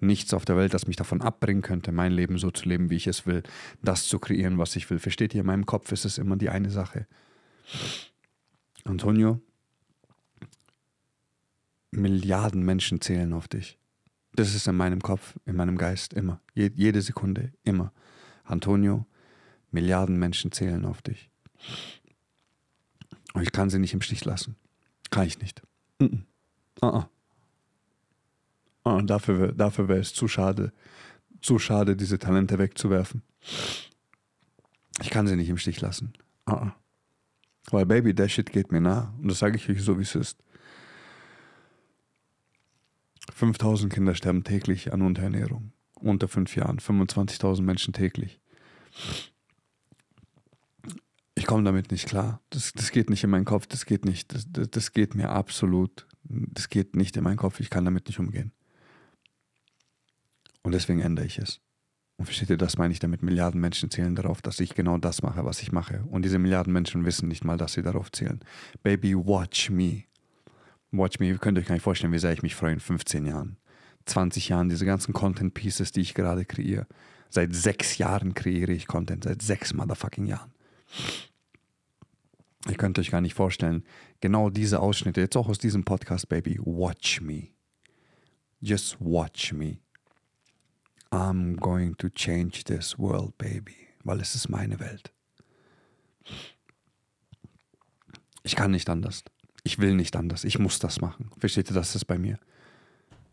Nichts 0.00 0.34
auf 0.34 0.44
der 0.44 0.56
Welt, 0.56 0.74
das 0.74 0.86
mich 0.86 0.96
davon 0.96 1.20
abbringen 1.20 1.62
könnte, 1.62 1.92
mein 1.92 2.12
Leben 2.12 2.38
so 2.38 2.50
zu 2.50 2.68
leben, 2.68 2.90
wie 2.90 2.96
ich 2.96 3.06
es 3.06 3.26
will, 3.26 3.42
das 3.82 4.06
zu 4.06 4.18
kreieren, 4.18 4.58
was 4.58 4.74
ich 4.76 4.88
will. 4.90 4.98
Versteht 4.98 5.34
ihr? 5.34 5.42
In 5.42 5.46
meinem 5.46 5.66
Kopf 5.66 5.92
ist 5.92 6.04
es 6.04 6.18
immer 6.18 6.36
die 6.36 6.48
eine 6.48 6.70
Sache. 6.70 7.06
Antonio, 8.84 9.40
Milliarden 11.92 12.64
Menschen 12.64 13.00
zählen 13.00 13.32
auf 13.32 13.48
dich. 13.48 13.78
Das 14.34 14.54
ist 14.54 14.68
in 14.68 14.76
meinem 14.76 15.02
Kopf, 15.02 15.36
in 15.44 15.56
meinem 15.56 15.76
Geist 15.76 16.14
immer. 16.14 16.40
Je, 16.54 16.70
jede 16.74 17.02
Sekunde, 17.02 17.52
immer. 17.64 17.92
Antonio, 18.44 19.06
Milliarden 19.70 20.18
Menschen 20.18 20.52
zählen 20.52 20.84
auf 20.84 21.02
dich. 21.02 21.30
Und 23.34 23.42
ich 23.42 23.52
kann 23.52 23.70
sie 23.70 23.78
nicht 23.78 23.92
im 23.92 24.02
Stich 24.02 24.24
lassen. 24.24 24.56
Kann 25.10 25.26
ich 25.26 25.38
nicht. 25.40 25.62
Mm 25.98 26.04
-mm. 26.04 26.22
Uh 26.82 26.86
-uh. 26.86 27.06
Und 28.96 29.08
dafür, 29.08 29.52
dafür 29.52 29.88
wäre 29.88 30.00
es 30.00 30.14
zu 30.14 30.28
schade, 30.28 30.72
zu 31.40 31.58
schade, 31.58 31.96
diese 31.96 32.18
Talente 32.18 32.58
wegzuwerfen. 32.58 33.22
Ich 35.02 35.10
kann 35.10 35.26
sie 35.26 35.36
nicht 35.36 35.48
im 35.48 35.58
Stich 35.58 35.80
lassen. 35.80 36.12
Uh 36.48 36.70
Weil, 37.70 37.86
Baby, 37.86 38.14
der 38.14 38.28
Shit 38.28 38.52
geht 38.52 38.72
mir 38.72 38.80
nah. 38.80 39.14
Und 39.20 39.28
das 39.28 39.38
sage 39.38 39.56
ich 39.56 39.68
euch 39.68 39.82
so, 39.82 39.98
wie 39.98 40.02
es 40.02 40.14
ist. 40.14 40.42
5000 43.34 43.92
Kinder 43.92 44.14
sterben 44.14 44.44
täglich 44.44 44.92
an 44.92 45.02
Unterernährung. 45.02 45.72
Unter 45.94 46.28
fünf 46.28 46.56
Jahren. 46.56 46.78
25.000 46.78 47.62
Menschen 47.62 47.92
täglich. 47.92 48.40
Ich 51.34 51.46
komme 51.46 51.62
damit 51.64 51.90
nicht 51.90 52.06
klar. 52.06 52.42
Das, 52.50 52.72
das 52.72 52.90
geht 52.90 53.08
nicht 53.08 53.24
in 53.24 53.30
meinen 53.30 53.44
Kopf. 53.44 53.66
Das 53.66 53.86
geht 53.86 54.04
nicht. 54.04 54.34
Das, 54.34 54.46
das, 54.50 54.70
das 54.70 54.92
geht 54.92 55.14
mir 55.14 55.30
absolut. 55.30 56.06
Das 56.24 56.68
geht 56.68 56.96
nicht 56.96 57.16
in 57.16 57.24
meinen 57.24 57.38
Kopf. 57.38 57.60
Ich 57.60 57.70
kann 57.70 57.84
damit 57.84 58.06
nicht 58.08 58.18
umgehen. 58.18 58.52
Und 60.62 60.72
deswegen 60.72 61.00
ändere 61.00 61.26
ich 61.26 61.38
es. 61.38 61.60
Und 62.20 62.26
versteht 62.26 62.50
ihr, 62.50 62.58
das 62.58 62.76
meine 62.76 62.92
ich 62.92 62.98
damit? 62.98 63.22
Milliarden 63.22 63.60
Menschen 63.60 63.90
zählen 63.90 64.14
darauf, 64.14 64.42
dass 64.42 64.60
ich 64.60 64.74
genau 64.74 64.98
das 64.98 65.22
mache, 65.22 65.44
was 65.46 65.62
ich 65.62 65.72
mache. 65.72 66.04
Und 66.10 66.22
diese 66.24 66.38
Milliarden 66.38 66.70
Menschen 66.72 67.06
wissen 67.06 67.28
nicht 67.28 67.44
mal, 67.44 67.56
dass 67.56 67.72
sie 67.72 67.82
darauf 67.82 68.12
zählen. 68.12 68.40
Baby, 68.82 69.16
watch 69.16 69.70
me. 69.70 70.04
Watch 70.92 71.18
me. 71.18 71.28
Ihr 71.28 71.38
könnt 71.38 71.58
euch 71.58 71.66
gar 71.66 71.74
nicht 71.74 71.82
vorstellen, 71.82 72.12
wie 72.12 72.18
sehr 72.18 72.32
ich 72.32 72.42
mich 72.42 72.54
freue 72.54 72.74
in 72.74 72.80
15 72.80 73.24
Jahren, 73.24 73.56
20 74.04 74.50
Jahren, 74.50 74.68
diese 74.68 74.84
ganzen 74.84 75.14
Content 75.14 75.54
Pieces, 75.54 75.92
die 75.92 76.02
ich 76.02 76.12
gerade 76.12 76.44
kreiere. 76.44 76.86
Seit 77.30 77.54
sechs 77.54 77.96
Jahren 77.96 78.34
kreiere 78.34 78.72
ich 78.72 78.86
Content, 78.86 79.24
seit 79.24 79.40
sechs 79.40 79.72
motherfucking 79.72 80.26
Jahren. 80.26 80.52
Ihr 82.68 82.74
könnt 82.76 82.98
euch 82.98 83.10
gar 83.10 83.22
nicht 83.22 83.34
vorstellen, 83.34 83.84
genau 84.20 84.50
diese 84.50 84.80
Ausschnitte, 84.80 85.22
jetzt 85.22 85.36
auch 85.36 85.48
aus 85.48 85.58
diesem 85.58 85.84
Podcast, 85.84 86.28
Baby, 86.28 86.58
watch 86.62 87.22
me. 87.22 87.48
Just 88.60 88.98
watch 89.00 89.54
me. 89.54 89.78
I'm 91.10 91.56
going 91.56 91.96
to 91.98 92.08
change 92.08 92.64
this 92.64 92.98
world, 92.98 93.36
baby, 93.36 93.76
weil 94.04 94.20
es 94.20 94.34
ist 94.34 94.48
meine 94.48 94.78
Welt. 94.78 95.12
Ich 98.42 98.56
kann 98.56 98.70
nicht 98.70 98.88
anders. 98.88 99.24
Ich 99.64 99.78
will 99.78 99.94
nicht 99.94 100.16
anders. 100.16 100.44
Ich 100.44 100.58
muss 100.58 100.78
das 100.78 101.00
machen. 101.00 101.30
Versteht 101.38 101.70
ihr, 101.70 101.74
das 101.74 101.94
ist 101.94 102.06
bei 102.06 102.18
mir. 102.18 102.38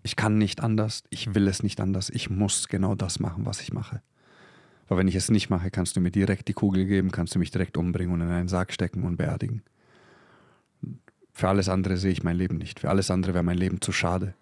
Ich 0.04 0.16
kann 0.16 0.38
nicht 0.38 0.62
anders. 0.62 1.04
Ich 1.10 1.36
will 1.36 1.48
es 1.48 1.64
nicht 1.64 1.80
anders. 1.80 2.10
Ich 2.10 2.30
muss 2.30 2.68
genau 2.68 2.96
das 2.96 3.20
machen, 3.20 3.46
was 3.46 3.62
ich 3.62 3.74
mache. 3.74 4.02
Weil 4.88 5.00
wenn 5.00 5.08
ich 5.08 5.16
es 5.16 5.30
nicht 5.30 5.50
mache, 5.50 5.70
kannst 5.70 5.96
du 5.96 6.02
mir 6.02 6.12
direkt 6.12 6.48
die 6.48 6.54
Kugel 6.54 6.86
geben, 6.86 7.12
kannst 7.12 7.36
du 7.36 7.40
mich 7.40 7.52
direkt 7.52 7.78
umbringen 7.78 8.14
und 8.14 8.22
in 8.22 8.30
einen 8.30 8.48
Sarg 8.48 8.74
stecken 8.74 9.04
und 9.04 9.18
beerdigen. 9.18 9.64
Für 11.32 11.50
alles 11.50 11.70
andere 11.70 11.98
sehe 11.98 12.12
ich 12.12 12.24
mein 12.24 12.38
Leben 12.38 12.58
nicht. 12.58 12.80
Für 12.80 12.90
alles 12.90 13.12
andere 13.12 13.34
wäre 13.34 13.44
mein 13.44 13.58
Leben 13.58 13.82
zu 13.82 13.92
schade. 13.92 14.34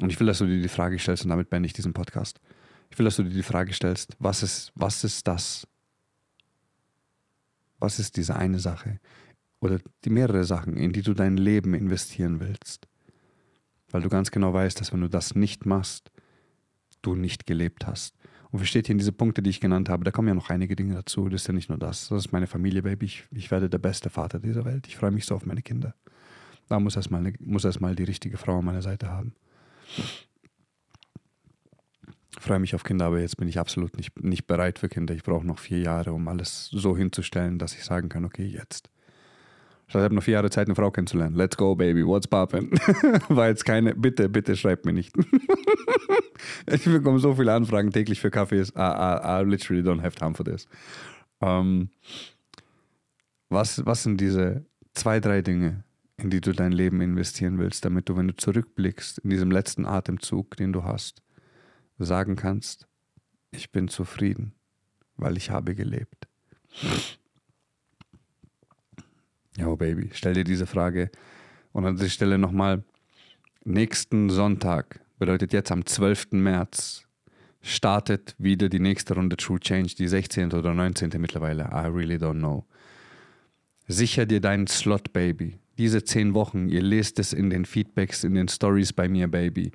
Und 0.00 0.10
ich 0.10 0.18
will, 0.18 0.26
dass 0.26 0.38
du 0.38 0.46
dir 0.46 0.60
die 0.60 0.68
Frage 0.68 0.98
stellst, 0.98 1.24
und 1.24 1.30
damit 1.30 1.50
beende 1.50 1.66
ich 1.66 1.72
diesen 1.72 1.92
Podcast. 1.92 2.40
Ich 2.90 2.98
will, 2.98 3.04
dass 3.04 3.16
du 3.16 3.22
dir 3.22 3.30
die 3.30 3.42
Frage 3.42 3.72
stellst, 3.72 4.16
was 4.18 4.42
ist, 4.42 4.72
was 4.74 5.04
ist 5.04 5.26
das? 5.26 5.66
Was 7.78 7.98
ist 7.98 8.16
diese 8.16 8.36
eine 8.36 8.58
Sache? 8.58 9.00
Oder 9.60 9.78
die 10.04 10.10
mehrere 10.10 10.44
Sachen, 10.44 10.76
in 10.76 10.92
die 10.92 11.02
du 11.02 11.14
dein 11.14 11.36
Leben 11.36 11.74
investieren 11.74 12.40
willst? 12.40 12.86
Weil 13.90 14.02
du 14.02 14.08
ganz 14.08 14.30
genau 14.30 14.52
weißt, 14.52 14.80
dass 14.80 14.92
wenn 14.92 15.00
du 15.02 15.08
das 15.08 15.34
nicht 15.34 15.66
machst, 15.66 16.10
du 17.02 17.14
nicht 17.14 17.46
gelebt 17.46 17.86
hast. 17.86 18.16
Und 18.50 18.58
versteht 18.58 18.88
ihr 18.88 18.92
in 18.92 18.98
diese 18.98 19.12
Punkte, 19.12 19.42
die 19.42 19.50
ich 19.50 19.60
genannt 19.60 19.88
habe, 19.88 20.04
da 20.04 20.10
kommen 20.10 20.28
ja 20.28 20.34
noch 20.34 20.50
einige 20.50 20.76
Dinge 20.76 20.94
dazu. 20.94 21.28
Das 21.28 21.42
ist 21.42 21.46
ja 21.46 21.54
nicht 21.54 21.68
nur 21.70 21.78
das. 21.78 22.08
Das 22.08 22.26
ist 22.26 22.32
meine 22.32 22.46
Familie, 22.46 22.82
Baby. 22.82 23.06
Ich, 23.06 23.24
ich 23.30 23.50
werde 23.50 23.70
der 23.70 23.78
beste 23.78 24.10
Vater 24.10 24.38
dieser 24.38 24.64
Welt. 24.64 24.86
Ich 24.86 24.96
freue 24.96 25.10
mich 25.10 25.24
so 25.24 25.34
auf 25.34 25.46
meine 25.46 25.62
Kinder. 25.62 25.94
Da 26.68 26.78
muss 26.78 26.96
erstmal 26.96 27.20
eine, 27.20 27.32
muss 27.40 27.64
erst 27.64 27.80
mal 27.80 27.94
die 27.94 28.04
richtige 28.04 28.36
Frau 28.36 28.58
an 28.58 28.64
meiner 28.64 28.82
Seite 28.82 29.10
haben. 29.10 29.34
Freue 32.40 32.58
mich 32.58 32.74
auf 32.74 32.82
Kinder, 32.82 33.06
aber 33.06 33.20
jetzt 33.20 33.36
bin 33.36 33.46
ich 33.46 33.58
absolut 33.58 33.96
nicht, 33.96 34.20
nicht 34.22 34.46
bereit 34.46 34.78
für 34.78 34.88
Kinder. 34.88 35.14
Ich 35.14 35.22
brauche 35.22 35.46
noch 35.46 35.58
vier 35.58 35.78
Jahre, 35.78 36.12
um 36.12 36.26
alles 36.26 36.68
so 36.72 36.96
hinzustellen, 36.96 37.58
dass 37.58 37.74
ich 37.74 37.84
sagen 37.84 38.08
kann, 38.08 38.24
okay, 38.24 38.44
jetzt. 38.44 38.90
Ich 39.86 39.94
habe 39.94 40.14
noch 40.14 40.22
vier 40.22 40.34
Jahre 40.34 40.48
Zeit, 40.48 40.68
eine 40.68 40.74
Frau 40.74 40.90
kennenzulernen. 40.90 41.36
Let's 41.36 41.56
go, 41.56 41.74
baby. 41.74 42.04
What's 42.04 42.26
poppin'? 42.26 42.70
War 43.28 43.48
jetzt 43.48 43.64
keine. 43.64 43.94
Bitte, 43.94 44.28
bitte 44.30 44.56
schreibt 44.56 44.86
mir 44.86 44.94
nicht. 44.94 45.14
ich 46.66 46.84
bekomme 46.84 47.18
so 47.18 47.34
viele 47.34 47.52
Anfragen 47.52 47.90
täglich 47.90 48.18
für 48.18 48.30
Kaffees. 48.30 48.70
I, 48.70 48.80
I, 48.80 49.42
I 49.42 49.44
literally 49.44 49.82
don't 49.82 50.02
have 50.02 50.16
time 50.16 50.34
for 50.34 50.44
this. 50.44 50.66
Um, 51.40 51.90
was, 53.50 53.84
was 53.84 54.02
sind 54.02 54.18
diese 54.18 54.64
zwei, 54.94 55.20
drei 55.20 55.42
Dinge, 55.42 55.84
in 56.22 56.30
die 56.30 56.40
du 56.40 56.52
dein 56.52 56.72
Leben 56.72 57.00
investieren 57.00 57.58
willst, 57.58 57.84
damit 57.84 58.08
du, 58.08 58.16
wenn 58.16 58.28
du 58.28 58.36
zurückblickst, 58.36 59.18
in 59.18 59.30
diesem 59.30 59.50
letzten 59.50 59.86
Atemzug, 59.86 60.56
den 60.56 60.72
du 60.72 60.84
hast, 60.84 61.22
sagen 61.98 62.36
kannst, 62.36 62.86
ich 63.50 63.72
bin 63.72 63.88
zufrieden, 63.88 64.54
weil 65.16 65.36
ich 65.36 65.50
habe 65.50 65.74
gelebt. 65.74 66.28
Ja, 69.56 69.74
Baby, 69.74 70.10
stell 70.12 70.34
dir 70.34 70.44
diese 70.44 70.66
Frage. 70.66 71.10
Und 71.72 71.84
an 71.84 71.96
dieser 71.96 72.08
Stelle 72.08 72.38
nochmal, 72.38 72.84
nächsten 73.64 74.30
Sonntag, 74.30 75.00
bedeutet 75.18 75.52
jetzt 75.52 75.70
am 75.70 75.84
12. 75.84 76.32
März, 76.32 77.06
startet 77.60 78.34
wieder 78.38 78.68
die 78.68 78.80
nächste 78.80 79.14
Runde 79.14 79.36
True 79.36 79.60
Change, 79.60 79.94
die 79.96 80.08
16. 80.08 80.52
oder 80.52 80.72
19. 80.72 81.10
mittlerweile. 81.18 81.64
I 81.64 81.86
really 81.86 82.16
don't 82.16 82.38
know. 82.38 82.64
Sicher 83.88 84.24
dir 84.24 84.40
deinen 84.40 84.66
Slot, 84.66 85.12
Baby. 85.12 85.58
Diese 85.82 86.04
zehn 86.04 86.32
Wochen, 86.34 86.68
ihr 86.68 86.80
lest 86.80 87.18
es 87.18 87.32
in 87.32 87.50
den 87.50 87.64
Feedbacks, 87.64 88.22
in 88.22 88.34
den 88.34 88.46
Stories 88.46 88.92
bei 88.92 89.08
mir, 89.08 89.26
Baby. 89.26 89.72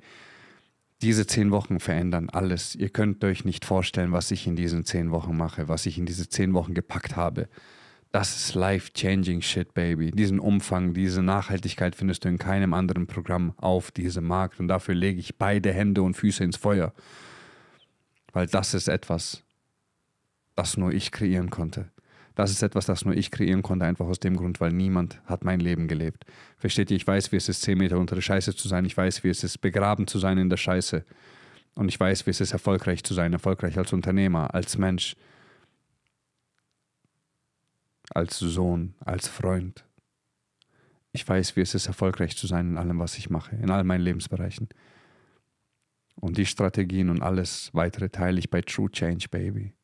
Diese 1.02 1.26
zehn 1.26 1.50
Wochen 1.50 1.80
verändern 1.80 2.30
alles. 2.30 2.74
Ihr 2.74 2.88
könnt 2.88 3.22
euch 3.24 3.44
nicht 3.44 3.66
vorstellen, 3.66 4.10
was 4.10 4.30
ich 4.30 4.46
in 4.46 4.56
diesen 4.56 4.86
zehn 4.86 5.10
Wochen 5.10 5.36
mache, 5.36 5.68
was 5.68 5.84
ich 5.84 5.98
in 5.98 6.06
diese 6.06 6.26
zehn 6.26 6.54
Wochen 6.54 6.72
gepackt 6.72 7.14
habe. 7.14 7.46
Das 8.10 8.34
ist 8.36 8.54
life-changing 8.54 9.42
shit, 9.42 9.74
baby. 9.74 10.10
Diesen 10.10 10.40
Umfang, 10.40 10.94
diese 10.94 11.22
Nachhaltigkeit 11.22 11.94
findest 11.94 12.24
du 12.24 12.30
in 12.30 12.38
keinem 12.38 12.72
anderen 12.72 13.06
Programm 13.06 13.52
auf 13.58 13.90
diesem 13.90 14.26
Markt. 14.26 14.60
Und 14.60 14.68
dafür 14.68 14.94
lege 14.94 15.20
ich 15.20 15.36
beide 15.36 15.74
Hände 15.74 16.00
und 16.00 16.14
Füße 16.14 16.42
ins 16.42 16.56
Feuer. 16.56 16.94
Weil 18.32 18.46
das 18.46 18.72
ist 18.72 18.88
etwas, 18.88 19.42
das 20.56 20.78
nur 20.78 20.90
ich 20.90 21.12
kreieren 21.12 21.50
konnte. 21.50 21.90
Das 22.38 22.52
ist 22.52 22.62
etwas, 22.62 22.86
das 22.86 23.04
nur 23.04 23.16
ich 23.16 23.32
kreieren 23.32 23.62
konnte, 23.62 23.84
einfach 23.84 24.06
aus 24.06 24.20
dem 24.20 24.36
Grund, 24.36 24.60
weil 24.60 24.70
niemand 24.70 25.20
hat 25.26 25.42
mein 25.42 25.58
Leben 25.58 25.88
gelebt. 25.88 26.24
Versteht 26.56 26.88
ihr? 26.92 26.96
Ich 26.96 27.04
weiß, 27.04 27.32
wie 27.32 27.36
es 27.36 27.48
ist, 27.48 27.62
10 27.62 27.76
Meter 27.76 27.98
unter 27.98 28.14
der 28.14 28.22
Scheiße 28.22 28.54
zu 28.54 28.68
sein. 28.68 28.84
Ich 28.84 28.96
weiß, 28.96 29.24
wie 29.24 29.28
es 29.28 29.42
ist, 29.42 29.58
begraben 29.58 30.06
zu 30.06 30.20
sein 30.20 30.38
in 30.38 30.48
der 30.48 30.56
Scheiße. 30.56 31.04
Und 31.74 31.88
ich 31.88 31.98
weiß, 31.98 32.26
wie 32.26 32.30
es 32.30 32.40
ist, 32.40 32.52
erfolgreich 32.52 33.02
zu 33.02 33.12
sein, 33.12 33.32
erfolgreich 33.32 33.76
als 33.76 33.92
Unternehmer, 33.92 34.54
als 34.54 34.78
Mensch, 34.78 35.16
als 38.14 38.38
Sohn, 38.38 38.94
als 39.00 39.26
Freund. 39.26 39.84
Ich 41.10 41.28
weiß, 41.28 41.56
wie 41.56 41.62
es 41.62 41.74
ist, 41.74 41.88
erfolgreich 41.88 42.36
zu 42.36 42.46
sein 42.46 42.70
in 42.70 42.78
allem, 42.78 43.00
was 43.00 43.18
ich 43.18 43.30
mache, 43.30 43.56
in 43.56 43.72
all 43.72 43.82
meinen 43.82 44.02
Lebensbereichen. 44.02 44.68
Und 46.14 46.38
die 46.38 46.46
Strategien 46.46 47.10
und 47.10 47.20
alles 47.20 47.70
weitere 47.72 48.10
teile 48.10 48.38
ich 48.38 48.48
bei 48.48 48.60
True 48.60 48.92
Change 48.92 49.26
Baby. 49.28 49.74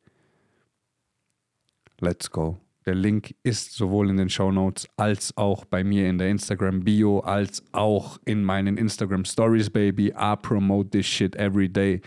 Let's 1.99 2.29
go. 2.29 2.57
Der 2.85 2.93
Link 2.93 3.33
ist 3.41 3.73
sowohl 3.73 4.11
in 4.11 4.17
den 4.17 4.29
Show 4.29 4.51
Notes 4.51 4.87
als 4.95 5.35
auch 5.37 5.65
bei 5.65 5.83
mir 5.83 6.07
in 6.07 6.19
der 6.19 6.29
Instagram 6.29 6.81
Bio, 6.81 7.19
als 7.21 7.63
auch 7.71 8.19
in 8.25 8.43
meinen 8.43 8.77
Instagram 8.77 9.25
Stories, 9.25 9.71
Baby. 9.71 10.09
I 10.09 10.35
promote 10.39 10.91
this 10.91 11.07
shit 11.07 11.35
every 11.35 11.67
day. 11.67 12.01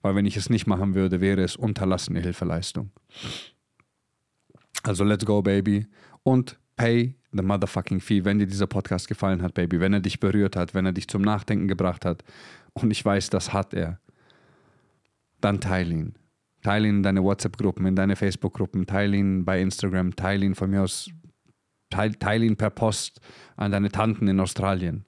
Weil 0.00 0.14
wenn 0.14 0.24
ich 0.24 0.38
es 0.38 0.48
nicht 0.48 0.66
machen 0.66 0.94
würde, 0.94 1.20
wäre 1.20 1.42
es 1.42 1.54
unterlassene 1.54 2.20
Hilfeleistung. 2.20 2.90
Also 4.82 5.04
let's 5.04 5.26
go, 5.26 5.42
Baby. 5.42 5.86
Und 6.22 6.58
pay 6.76 7.14
the 7.32 7.42
motherfucking 7.42 8.00
fee, 8.00 8.24
wenn 8.24 8.38
dir 8.38 8.46
dieser 8.46 8.66
Podcast 8.66 9.08
gefallen 9.08 9.42
hat, 9.42 9.52
Baby. 9.52 9.80
Wenn 9.80 9.92
er 9.92 10.00
dich 10.00 10.18
berührt 10.18 10.56
hat, 10.56 10.72
wenn 10.72 10.86
er 10.86 10.92
dich 10.92 11.08
zum 11.08 11.20
Nachdenken 11.20 11.68
gebracht 11.68 12.06
hat. 12.06 12.24
Und 12.72 12.90
ich 12.90 13.04
weiß, 13.04 13.28
das 13.28 13.52
hat 13.52 13.74
er. 13.74 14.00
Dann 15.42 15.60
teile 15.60 15.94
ihn. 15.94 16.14
Teile 16.62 16.88
ihn 16.88 16.96
in 16.96 17.02
deine 17.02 17.22
WhatsApp-Gruppen, 17.22 17.86
in 17.86 17.96
deine 17.96 18.16
Facebook-Gruppen, 18.16 18.86
teile 18.86 19.16
ihn 19.16 19.44
bei 19.44 19.60
Instagram, 19.60 20.14
teile 20.14 20.46
ihn 20.46 20.54
von 20.54 20.70
mir 20.70 20.82
aus, 20.82 21.10
teile, 21.90 22.18
teile 22.18 22.44
ihn 22.44 22.56
per 22.56 22.70
Post 22.70 23.20
an 23.56 23.72
deine 23.72 23.90
Tanten 23.90 24.28
in 24.28 24.40
Australien. 24.40 25.04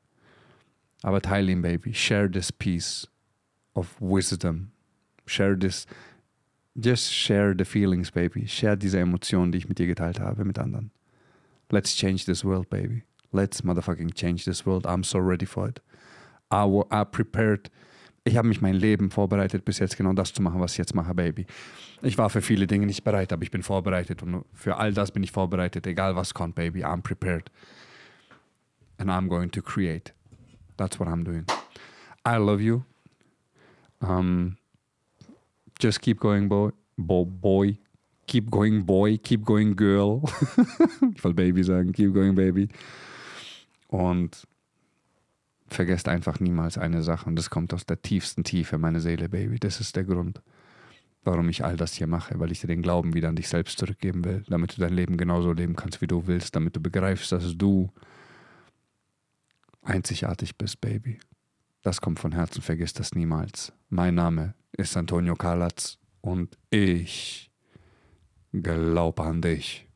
Aber 1.02 1.20
teile 1.20 1.52
ihn, 1.52 1.62
Baby. 1.62 1.94
Share 1.94 2.30
this 2.30 2.50
piece 2.50 3.06
of 3.74 3.96
wisdom. 4.00 4.72
Share 5.26 5.56
this. 5.56 5.86
Just 6.76 7.12
share 7.12 7.54
the 7.54 7.64
feelings, 7.64 8.10
baby. 8.10 8.48
Share 8.48 8.76
diese 8.76 8.98
Emotionen, 8.98 9.52
die 9.52 9.58
ich 9.58 9.68
mit 9.68 9.78
dir 9.78 9.86
geteilt 9.86 10.18
habe, 10.18 10.44
mit 10.44 10.58
anderen. 10.58 10.90
Let's 11.70 11.94
change 11.94 12.24
this 12.24 12.44
world, 12.44 12.68
baby. 12.68 13.04
Let's 13.32 13.62
motherfucking 13.62 14.14
change 14.14 14.44
this 14.44 14.66
world. 14.66 14.84
I'm 14.84 15.04
so 15.04 15.18
ready 15.18 15.46
for 15.46 15.68
it. 15.68 15.80
I, 16.50 16.64
I 16.90 17.04
prepared 17.04 17.70
ich 18.24 18.36
habe 18.36 18.48
mich 18.48 18.62
mein 18.62 18.74
Leben 18.74 19.10
vorbereitet, 19.10 19.64
bis 19.64 19.78
jetzt 19.78 19.96
genau 19.96 20.14
das 20.14 20.32
zu 20.32 20.42
machen, 20.42 20.60
was 20.60 20.72
ich 20.72 20.78
jetzt 20.78 20.94
mache, 20.94 21.14
Baby. 21.14 21.46
Ich 22.02 22.16
war 22.16 22.30
für 22.30 22.40
viele 22.40 22.66
Dinge 22.66 22.86
nicht 22.86 23.04
bereit, 23.04 23.32
aber 23.32 23.42
ich 23.42 23.50
bin 23.50 23.62
vorbereitet 23.62 24.22
und 24.22 24.44
für 24.54 24.76
all 24.76 24.94
das 24.94 25.12
bin 25.12 25.22
ich 25.22 25.30
vorbereitet, 25.30 25.86
egal 25.86 26.16
was 26.16 26.32
kommt, 26.32 26.54
Baby. 26.54 26.84
I'm 26.84 27.02
prepared. 27.02 27.50
And 28.96 29.10
I'm 29.10 29.28
going 29.28 29.50
to 29.50 29.60
create. 29.60 30.14
That's 30.76 30.98
what 30.98 31.08
I'm 31.08 31.24
doing. 31.24 31.44
I 32.24 32.36
love 32.38 32.62
you. 32.62 32.84
Um, 34.00 34.56
just 35.78 36.00
keep 36.00 36.18
going, 36.20 36.48
boy. 36.48 36.70
Bo 36.96 37.24
boy. 37.24 37.78
Keep 38.26 38.50
going, 38.50 38.86
boy. 38.86 39.18
Keep 39.18 39.44
going, 39.44 39.76
girl. 39.76 40.22
ich 41.14 41.22
wollte 41.22 41.34
Baby 41.34 41.62
sagen. 41.62 41.92
Keep 41.92 42.14
going, 42.14 42.34
baby. 42.34 42.68
Und 43.88 44.46
vergesst 45.66 46.08
einfach 46.08 46.40
niemals 46.40 46.78
eine 46.78 47.02
Sache 47.02 47.26
und 47.26 47.36
das 47.36 47.50
kommt 47.50 47.72
aus 47.74 47.86
der 47.86 48.02
tiefsten 48.02 48.44
Tiefe 48.44 48.78
meiner 48.78 49.00
Seele, 49.00 49.28
Baby. 49.28 49.58
Das 49.58 49.80
ist 49.80 49.96
der 49.96 50.04
Grund, 50.04 50.42
warum 51.24 51.48
ich 51.48 51.64
all 51.64 51.76
das 51.76 51.94
hier 51.94 52.06
mache, 52.06 52.38
weil 52.38 52.52
ich 52.52 52.60
dir 52.60 52.66
den 52.66 52.82
Glauben 52.82 53.14
wieder 53.14 53.28
an 53.28 53.36
dich 53.36 53.48
selbst 53.48 53.78
zurückgeben 53.78 54.24
will, 54.24 54.44
damit 54.48 54.76
du 54.76 54.80
dein 54.80 54.92
Leben 54.94 55.16
genauso 55.16 55.52
leben 55.52 55.76
kannst, 55.76 56.00
wie 56.00 56.06
du 56.06 56.26
willst, 56.26 56.54
damit 56.54 56.76
du 56.76 56.80
begreifst, 56.80 57.32
dass 57.32 57.56
du 57.56 57.90
einzigartig 59.82 60.56
bist, 60.56 60.80
Baby. 60.80 61.18
Das 61.82 62.00
kommt 62.00 62.18
von 62.18 62.32
Herzen, 62.32 62.62
vergiss 62.62 62.94
das 62.94 63.14
niemals. 63.14 63.72
Mein 63.90 64.14
Name 64.14 64.54
ist 64.72 64.96
Antonio 64.96 65.34
Kalatz 65.34 65.98
und 66.20 66.56
ich 66.70 67.50
glaube 68.52 69.22
an 69.22 69.42
dich. 69.42 69.86